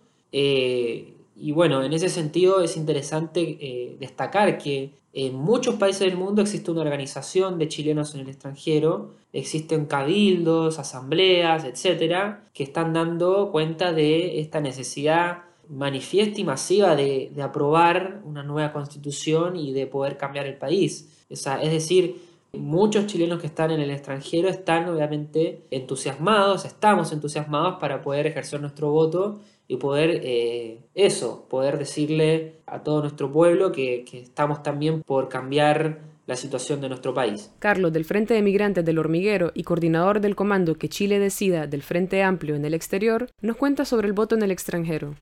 Y 1.36 1.52
bueno, 1.52 1.84
en 1.84 1.92
ese 1.94 2.10
sentido 2.10 2.62
es 2.62 2.78
interesante 2.78 3.58
eh, 3.60 3.98
destacar 4.00 4.58
que 4.58 4.92
en 5.12 5.36
muchos 5.36 5.76
países 5.76 6.02
del 6.02 6.18
mundo 6.18 6.42
existe 6.42 6.72
una 6.72 6.82
organización 6.82 7.58
de 7.58 7.68
chilenos 7.68 8.16
en 8.16 8.22
el 8.22 8.30
extranjero, 8.30 9.12
existen 9.34 9.86
cabildos, 9.86 10.80
asambleas, 10.80 11.64
etcétera, 11.64 12.44
que 12.54 12.64
están 12.64 12.94
dando 12.94 13.50
cuenta 13.52 13.94
de 13.94 14.40
esta 14.40 14.60
necesidad 14.60 15.44
manifiesta 15.70 16.40
y 16.40 16.44
masiva 16.44 16.96
de, 16.96 17.32
aprobar 17.42 18.22
una 18.24 18.44
nueva 18.44 18.72
constitución 18.72 19.56
y 19.56 19.74
de 19.74 19.88
poder 19.88 20.18
cambiar 20.18 20.46
el 20.46 20.58
país. 20.58 21.26
es 21.30 21.72
decir, 21.72 22.22
muchos 22.54 23.08
chilenos 23.08 23.40
que 23.40 23.48
están 23.48 23.72
en 23.72 23.82
el 23.82 23.92
extranjero 23.92 24.50
están 24.50 24.88
obviamente 24.90 25.62
entusiasmados, 25.72 26.66
estamos 26.66 27.12
entusiasmados 27.12 27.78
para 27.80 28.02
poder 28.02 28.28
ejercer 28.28 28.62
nuestro 28.62 28.92
voto 28.92 29.40
y 29.68 29.78
poder 29.78 30.22
eh, 30.24 30.80
eso, 30.94 31.48
poder 31.50 31.78
decirle 31.78 32.58
a 32.66 32.84
todo 32.84 33.02
nuestro 33.02 33.32
pueblo 33.32 33.72
que, 33.72 34.06
que 34.10 34.20
estamos 34.20 34.64
también 34.64 35.02
por 35.02 35.30
cambiar 35.30 36.00
la 36.28 36.36
situación 36.36 36.82
de 36.82 36.90
nuestro 36.90 37.14
país. 37.14 37.54
Carlos, 37.60 37.94
del 37.94 38.06
Frente 38.06 38.34
de 38.34 38.42
Migrantes 38.42 38.84
del 38.84 38.98
Hormiguero 38.98 39.52
y 39.54 39.64
coordinador 39.64 40.22
del 40.22 40.36
comando 40.36 40.76
Que 40.76 40.90
Chile 40.90 41.20
Decida 41.20 41.68
del 41.68 41.84
Frente 41.84 42.24
Amplio 42.24 42.56
en 42.56 42.66
el 42.66 42.74
exterior, 42.74 43.30
nos 43.42 43.58
cuenta 43.58 43.86
sobre 43.86 44.08
el 44.08 44.14
voto 44.14 44.36
en 44.36 44.44
el 44.44 44.52
extranjero. 44.52 45.16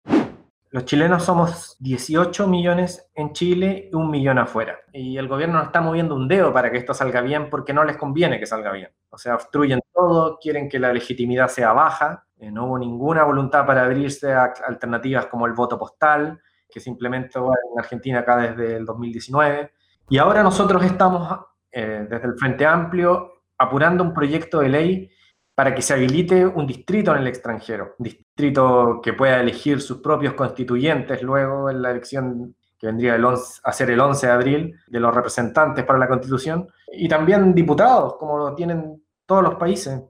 Los 0.73 0.85
chilenos 0.85 1.23
somos 1.23 1.77
18 1.81 2.47
millones 2.47 3.07
en 3.13 3.31
Chile 3.33 3.89
y 3.91 3.95
un 3.95 4.09
millón 4.09 4.39
afuera. 4.39 4.79
Y 4.91 5.17
el 5.17 5.27
gobierno 5.27 5.59
no 5.59 5.65
está 5.65 5.81
moviendo 5.81 6.15
un 6.15 6.27
dedo 6.27 6.51
para 6.51 6.71
que 6.71 6.79
esto 6.79 6.95
salga 6.95 7.21
bien 7.21 7.51
porque 7.51 7.73
no 7.73 7.83
les 7.83 7.95
conviene 7.95 8.39
que 8.39 8.47
salga 8.47 8.71
bien. 8.71 8.89
O 9.11 9.19
sea, 9.19 9.35
obstruyen 9.35 9.81
todo, 9.93 10.39
quieren 10.41 10.67
que 10.69 10.79
la 10.79 10.91
legitimidad 10.91 11.47
sea 11.49 11.73
baja. 11.73 12.25
Eh, 12.43 12.51
no 12.51 12.65
hubo 12.65 12.77
ninguna 12.77 13.23
voluntad 13.23 13.65
para 13.65 13.85
abrirse 13.85 14.33
a 14.33 14.53
alternativas 14.67 15.27
como 15.27 15.45
el 15.47 15.53
voto 15.53 15.79
postal, 15.79 16.41
que 16.69 16.81
simplemente 16.81 17.39
va 17.39 17.53
en 17.71 17.79
Argentina 17.79 18.19
acá 18.19 18.35
desde 18.35 18.75
el 18.75 18.85
2019. 18.85 19.71
Y 20.09 20.17
ahora 20.17 20.43
nosotros 20.43 20.83
estamos 20.83 21.39
eh, 21.71 22.05
desde 22.09 22.27
el 22.27 22.37
Frente 22.37 22.65
Amplio 22.65 23.31
apurando 23.57 24.03
un 24.03 24.13
proyecto 24.13 24.59
de 24.59 24.67
ley 24.67 25.09
para 25.55 25.73
que 25.73 25.81
se 25.81 25.93
habilite 25.93 26.45
un 26.45 26.67
distrito 26.67 27.15
en 27.15 27.21
el 27.21 27.27
extranjero, 27.27 27.95
un 27.97 28.03
distrito 28.03 28.99
que 29.01 29.13
pueda 29.13 29.39
elegir 29.39 29.79
sus 29.79 29.99
propios 29.99 30.33
constituyentes 30.33 31.21
luego 31.21 31.69
en 31.69 31.81
la 31.81 31.91
elección 31.91 32.55
que 32.77 32.87
vendría 32.87 33.17
a 33.63 33.71
ser 33.71 33.89
el 33.89 34.01
11 34.01 34.27
de 34.27 34.33
abril, 34.33 34.79
de 34.87 34.99
los 34.99 35.15
representantes 35.15 35.85
para 35.85 35.97
la 35.97 36.09
constitución, 36.09 36.67
y 36.91 37.07
también 37.07 37.55
diputados, 37.55 38.17
como 38.17 38.37
lo 38.37 38.53
tienen 38.53 39.01
todos 39.25 39.43
los 39.43 39.55
países. 39.55 40.01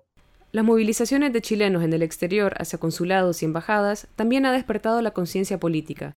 Las 0.53 0.63
movilizaciones 0.63 1.33
de 1.33 1.41
chilenos 1.41 1.81
en 1.81 1.93
el 1.93 2.03
exterior 2.03 2.53
hacia 2.59 2.77
consulados 2.77 3.41
y 3.41 3.45
embajadas 3.45 4.07
también 4.15 4.45
ha 4.45 4.51
despertado 4.51 5.01
la 5.01 5.09
conciencia 5.09 5.59
política. 5.59 6.13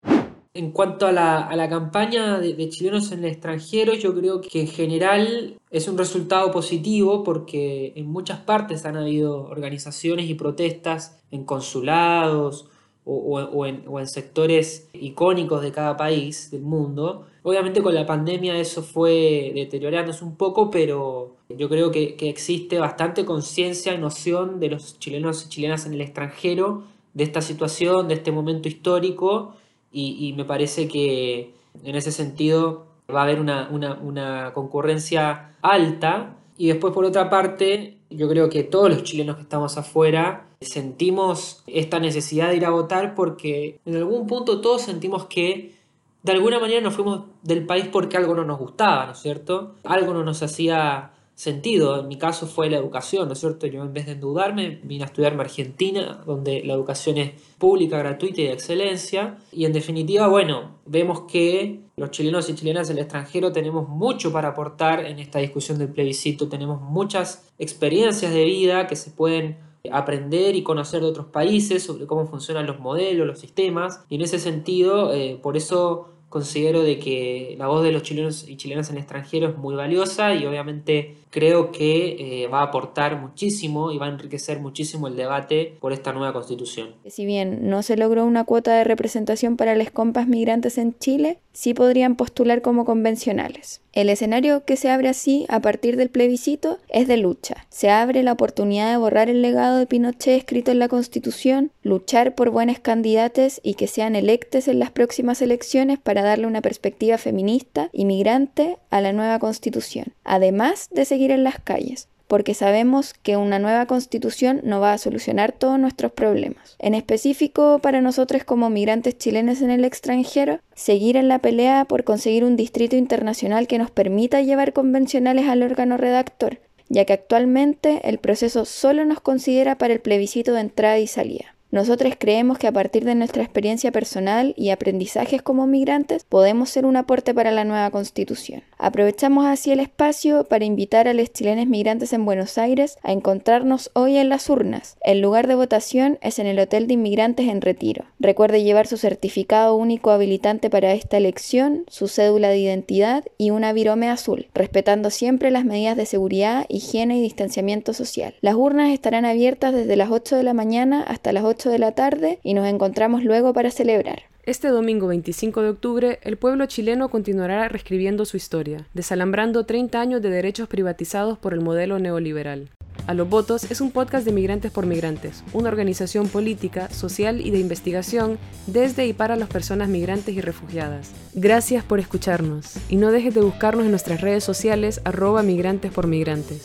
En 0.53 0.71
cuanto 0.71 1.07
a 1.07 1.13
la, 1.13 1.69
campaña 1.69 2.37
de, 2.39 2.67
chilenos 2.67 3.13
en 3.13 3.19
el 3.19 3.31
extranjero, 3.31 3.93
yo 3.93 4.13
creo 4.13 4.41
que 4.41 4.59
en 4.59 4.67
general 4.67 5.57
es 5.71 5.87
un 5.87 5.97
resultado 5.97 6.51
positivo 6.51 7.23
porque 7.23 7.93
en 7.95 8.07
muchas 8.07 8.41
partes 8.41 8.85
han 8.85 8.97
habido 8.97 9.43
organizaciones 9.43 10.29
y 10.29 10.33
protestas 10.33 11.17
en 11.31 11.45
consulados 11.45 12.67
o, 13.05 13.65
en, 13.65 14.07
sectores 14.07 14.89
icónicos 14.93 15.61
de 15.61 15.71
cada 15.71 15.95
país 15.95 16.49
del 16.49 16.61
mundo. 16.61 17.27
Obviamente 17.43 17.81
con 17.81 17.93
la 17.93 18.05
pandemia 18.05 18.57
eso 18.57 18.81
fue 18.81 19.51
deteriorándose 19.53 20.23
un 20.23 20.35
poco, 20.35 20.71
pero 20.71 21.35
yo 21.49 21.69
creo 21.69 21.91
que, 21.91 22.15
existe 22.21 22.79
bastante 22.79 23.23
conciencia 23.23 23.93
y 23.93 23.99
noción 23.99 24.59
de 24.59 24.69
los 24.69 24.97
chilenos 24.99 25.45
y 25.45 25.49
chilenas 25.49 25.85
en 25.85 25.93
el 25.93 26.01
extranjero 26.01 26.83
de 27.13 27.23
esta 27.23 27.41
situación, 27.41 28.07
de 28.07 28.15
este 28.15 28.31
momento 28.31 28.67
histórico 28.67 29.53
y, 29.91 30.33
me 30.35 30.43
parece 30.43 30.87
que 30.87 31.53
en 31.83 31.95
ese 31.95 32.11
sentido 32.11 32.87
va 33.13 33.21
a 33.21 33.23
haber 33.23 33.39
una, 33.39 34.51
concurrencia 34.53 35.55
alta 35.61 36.35
y 36.57 36.67
después 36.67 36.93
por 36.93 37.05
otra 37.05 37.29
parte 37.29 37.97
yo 38.09 38.27
creo 38.27 38.49
que 38.49 38.63
todos 38.63 38.89
los 38.89 39.03
chilenos 39.03 39.35
que 39.35 39.43
estamos 39.43 39.77
afuera 39.77 40.47
sentimos 40.61 41.63
esta 41.67 41.99
necesidad 41.99 42.49
de 42.49 42.57
ir 42.57 42.65
a 42.65 42.71
votar 42.71 43.15
porque 43.15 43.79
en 43.85 43.95
algún 43.95 44.27
punto 44.27 44.61
todos 44.61 44.81
sentimos 44.81 45.25
que 45.25 45.75
de 46.23 46.31
alguna 46.31 46.59
manera 46.59 46.81
nos 46.81 46.95
fuimos 46.95 47.21
del 47.43 47.65
país 47.65 47.87
porque 47.91 48.17
algo 48.17 48.33
no 48.33 48.45
nos 48.45 48.57
gustaba, 48.57 49.05
¿no 49.05 49.11
es 49.11 49.19
cierto? 49.19 49.75
Algo 49.83 50.13
no 50.13 50.23
nos 50.23 50.41
hacía 50.41 51.11
sentido. 51.35 51.99
En 51.99 52.07
mi 52.07 52.17
caso 52.17 52.47
fue 52.47 52.69
la 52.69 52.77
educación, 52.77 53.27
¿no 53.27 53.33
es 53.33 53.39
cierto? 53.39 53.67
Yo 53.67 53.83
en 53.83 53.93
vez 53.93 54.07
de 54.07 54.13
endeudarme 54.13 54.79
vine 54.83 55.03
a 55.03 55.07
estudiarme 55.07 55.43
a 55.43 55.45
Argentina, 55.45 56.23
donde 56.25 56.63
la 56.63 56.73
educación 56.73 57.17
es 57.17 57.33
pública, 57.59 57.99
gratuita 57.99 58.41
y 58.41 58.45
de 58.45 58.53
excelencia. 58.53 59.37
Y 59.51 59.65
en 59.65 59.73
definitiva, 59.73 60.27
bueno, 60.27 60.77
vemos 60.85 61.21
que 61.31 61.81
los 61.97 62.11
chilenos 62.11 62.49
y 62.49 62.55
chilenas 62.55 62.87
del 62.87 62.99
extranjero 62.99 63.51
tenemos 63.51 63.87
mucho 63.87 64.31
para 64.31 64.49
aportar 64.49 65.05
en 65.05 65.19
esta 65.19 65.39
discusión 65.39 65.77
del 65.77 65.89
plebiscito, 65.89 66.49
tenemos 66.49 66.81
muchas 66.81 67.45
experiencias 67.59 68.33
de 68.33 68.45
vida 68.45 68.87
que 68.87 68.95
se 68.95 69.11
pueden 69.11 69.57
aprender 69.91 70.55
y 70.55 70.63
conocer 70.63 71.01
de 71.01 71.07
otros 71.07 71.27
países 71.27 71.83
sobre 71.83 72.05
cómo 72.05 72.27
funcionan 72.27 72.65
los 72.65 72.79
modelos, 72.79 73.27
los 73.27 73.39
sistemas. 73.39 74.03
Y 74.09 74.15
en 74.15 74.21
ese 74.21 74.39
sentido, 74.39 75.13
eh, 75.13 75.39
por 75.41 75.57
eso 75.57 76.09
considero 76.29 76.83
de 76.83 76.99
que 76.99 77.55
la 77.57 77.67
voz 77.67 77.83
de 77.83 77.91
los 77.91 78.03
chilenos 78.03 78.47
y 78.47 78.57
chilenas 78.57 78.89
en 78.89 78.97
el 78.97 79.03
extranjero 79.03 79.47
es 79.47 79.57
muy 79.57 79.75
valiosa 79.75 80.35
y 80.35 80.45
obviamente 80.45 81.15
creo 81.35 81.73
que 81.73 82.43
eh, 82.43 82.47
va 82.47 82.61
a 82.61 82.63
aportar 82.63 83.19
muchísimo 83.19 83.91
y 83.91 83.97
va 83.97 84.05
a 84.05 84.09
enriquecer 84.09 84.61
muchísimo 84.61 85.09
el 85.09 85.17
debate 85.17 85.75
por 85.81 85.91
esta 85.91 86.13
nueva 86.13 86.31
constitución. 86.31 86.95
Si 87.07 87.25
bien 87.25 87.69
no 87.69 87.83
se 87.83 87.97
logró 87.97 88.25
una 88.25 88.45
cuota 88.45 88.73
de 88.73 88.85
representación 88.85 89.57
para 89.57 89.75
las 89.75 89.91
compas 89.91 90.29
migrantes 90.29 90.77
en 90.77 90.97
Chile, 90.97 91.39
sí 91.51 91.73
podrían 91.73 92.15
postular 92.15 92.61
como 92.61 92.85
convencionales. 92.85 93.81
El 93.91 94.09
escenario 94.09 94.65
que 94.65 94.75
se 94.75 94.89
abre 94.89 95.07
así 95.07 95.45
a 95.47 95.61
partir 95.61 95.95
del 95.95 96.09
plebiscito 96.09 96.79
es 96.89 97.07
de 97.07 97.15
lucha. 97.15 97.65
Se 97.69 97.89
abre 97.89 98.23
la 98.23 98.33
oportunidad 98.33 98.91
de 98.91 98.97
borrar 98.97 99.29
el 99.29 99.41
legado 99.41 99.77
de 99.77 99.87
Pinochet 99.87 100.37
escrito 100.37 100.71
en 100.71 100.79
la 100.79 100.89
Constitución, 100.89 101.71
luchar 101.81 102.35
por 102.35 102.49
buenas 102.49 102.79
candidatas 102.79 103.61
y 103.63 103.75
que 103.75 103.87
sean 103.87 104.17
electes 104.17 104.67
en 104.67 104.79
las 104.79 104.91
próximas 104.91 105.41
elecciones 105.41 105.97
para 105.97 106.23
darle 106.23 106.45
una 106.45 106.61
perspectiva 106.61 107.17
feminista 107.17 107.89
y 107.93 108.03
migrante 108.03 108.77
a 108.89 108.99
la 108.99 109.13
nueva 109.13 109.39
Constitución, 109.39 110.07
además 110.25 110.89
de 110.91 111.05
seguir 111.05 111.24
en 111.31 111.43
las 111.43 111.59
calles, 111.59 112.07
porque 112.27 112.53
sabemos 112.53 113.13
que 113.13 113.37
una 113.37 113.59
nueva 113.59 113.85
constitución 113.85 114.61
no 114.63 114.79
va 114.79 114.93
a 114.93 114.97
solucionar 114.97 115.51
todos 115.51 115.79
nuestros 115.79 116.11
problemas. 116.11 116.75
En 116.79 116.95
específico, 116.95 117.79
para 117.79 118.01
nosotros 118.01 118.43
como 118.43 118.69
migrantes 118.69 119.17
chilenos 119.17 119.61
en 119.61 119.69
el 119.69 119.85
extranjero, 119.85 120.59
seguir 120.73 121.17
en 121.17 121.27
la 121.27 121.39
pelea 121.39 121.85
por 121.85 122.03
conseguir 122.03 122.43
un 122.43 122.55
distrito 122.55 122.95
internacional 122.95 123.67
que 123.67 123.77
nos 123.77 123.91
permita 123.91 124.41
llevar 124.41 124.73
convencionales 124.73 125.47
al 125.47 125.63
órgano 125.63 125.97
redactor, 125.97 126.59
ya 126.89 127.05
que 127.05 127.13
actualmente 127.13 128.01
el 128.09 128.17
proceso 128.19 128.65
solo 128.65 129.05
nos 129.05 129.21
considera 129.21 129.77
para 129.77 129.93
el 129.93 130.01
plebiscito 130.01 130.53
de 130.53 130.61
entrada 130.61 130.99
y 130.99 131.07
salida. 131.07 131.54
Nosotros 131.75 132.13
creemos 132.17 132.57
que 132.57 132.67
a 132.67 132.71
partir 132.71 133.03
de 133.03 133.15
nuestra 133.15 133.43
experiencia 133.43 133.91
personal 133.91 134.53
y 134.55 134.69
aprendizajes 134.69 135.41
como 135.41 135.67
migrantes 135.67 136.23
podemos 136.23 136.69
ser 136.69 136.85
un 136.85 136.95
aporte 136.95 137.33
para 137.33 137.51
la 137.51 137.65
nueva 137.65 137.91
constitución. 137.91 138.63
Aprovechamos 138.77 139.45
así 139.45 139.71
el 139.71 139.81
espacio 139.81 140.45
para 140.45 140.63
invitar 140.63 141.09
a 141.09 141.13
los 141.13 141.33
chilenos 141.33 141.67
migrantes 141.67 142.13
en 142.13 142.23
Buenos 142.23 142.57
Aires 142.57 142.97
a 143.03 143.11
encontrarnos 143.11 143.91
hoy 143.93 144.15
en 144.15 144.29
las 144.29 144.49
urnas. 144.49 144.95
El 145.03 145.19
lugar 145.19 145.47
de 145.47 145.55
votación 145.55 146.17
es 146.21 146.39
en 146.39 146.47
el 146.47 146.59
Hotel 146.59 146.87
de 146.87 146.93
Inmigrantes 146.93 147.49
en 147.49 147.59
Retiro. 147.59 148.05
Recuerde 148.19 148.63
llevar 148.63 148.87
su 148.87 148.95
certificado 148.95 149.75
único 149.75 150.11
habilitante 150.11 150.69
para 150.69 150.93
esta 150.93 151.17
elección, 151.17 151.83
su 151.89 152.07
cédula 152.07 152.47
de 152.47 152.59
identidad 152.59 153.25
y 153.37 153.49
una 153.49 153.73
virome 153.73 154.09
azul, 154.09 154.47
respetando 154.53 155.09
siempre 155.09 155.51
las 155.51 155.65
medidas 155.65 155.97
de 155.97 156.05
seguridad, 156.05 156.65
higiene 156.69 157.17
y 157.17 157.21
distanciamiento 157.21 157.93
social. 157.93 158.33
Las 158.39 158.55
urnas 158.55 158.93
estarán 158.93 159.25
abiertas 159.25 159.73
desde 159.73 159.97
las 159.97 160.09
8 160.09 160.37
de 160.37 160.43
la 160.43 160.53
mañana 160.53 161.03
hasta 161.03 161.33
las 161.33 161.43
8 161.65 161.71
de 161.71 161.79
la 161.79 161.93
tarde 161.93 162.39
y 162.43 162.53
nos 162.53 162.67
encontramos 162.67 163.23
luego 163.23 163.51
para 163.51 163.71
celebrar. 163.71 164.23
Este 164.43 164.67
domingo 164.67 165.07
25 165.07 165.63
de 165.63 165.69
octubre, 165.69 166.19
el 166.21 166.37
pueblo 166.37 166.67
chileno 166.67 167.09
continuará 167.09 167.67
reescribiendo 167.67 168.25
su 168.25 168.37
historia, 168.37 168.87
desalambrando 168.93 169.65
30 169.65 169.99
años 169.99 170.21
de 170.21 170.29
derechos 170.29 170.67
privatizados 170.67 171.39
por 171.39 171.53
el 171.53 171.61
modelo 171.61 171.97
neoliberal. 171.97 172.69
A 173.07 173.15
los 173.15 173.27
votos 173.27 173.71
es 173.71 173.81
un 173.81 173.89
podcast 173.89 174.25
de 174.25 174.31
Migrantes 174.31 174.71
por 174.71 174.85
Migrantes, 174.85 175.43
una 175.53 175.69
organización 175.69 176.27
política, 176.27 176.89
social 176.89 177.41
y 177.41 177.49
de 177.49 177.59
investigación 177.59 178.37
desde 178.67 179.07
y 179.07 179.13
para 179.13 179.35
las 179.35 179.49
personas 179.49 179.89
migrantes 179.89 180.35
y 180.35 180.41
refugiadas. 180.41 181.11
Gracias 181.33 181.83
por 181.83 181.99
escucharnos 181.99 182.75
y 182.89 182.97
no 182.97 183.11
dejes 183.11 183.33
de 183.33 183.41
buscarnos 183.41 183.85
en 183.85 183.91
nuestras 183.91 184.21
redes 184.21 184.43
sociales 184.43 185.01
arroba 185.03 185.41
migrantes 185.41 185.91
por 185.91 186.05
migrantes. 186.05 186.63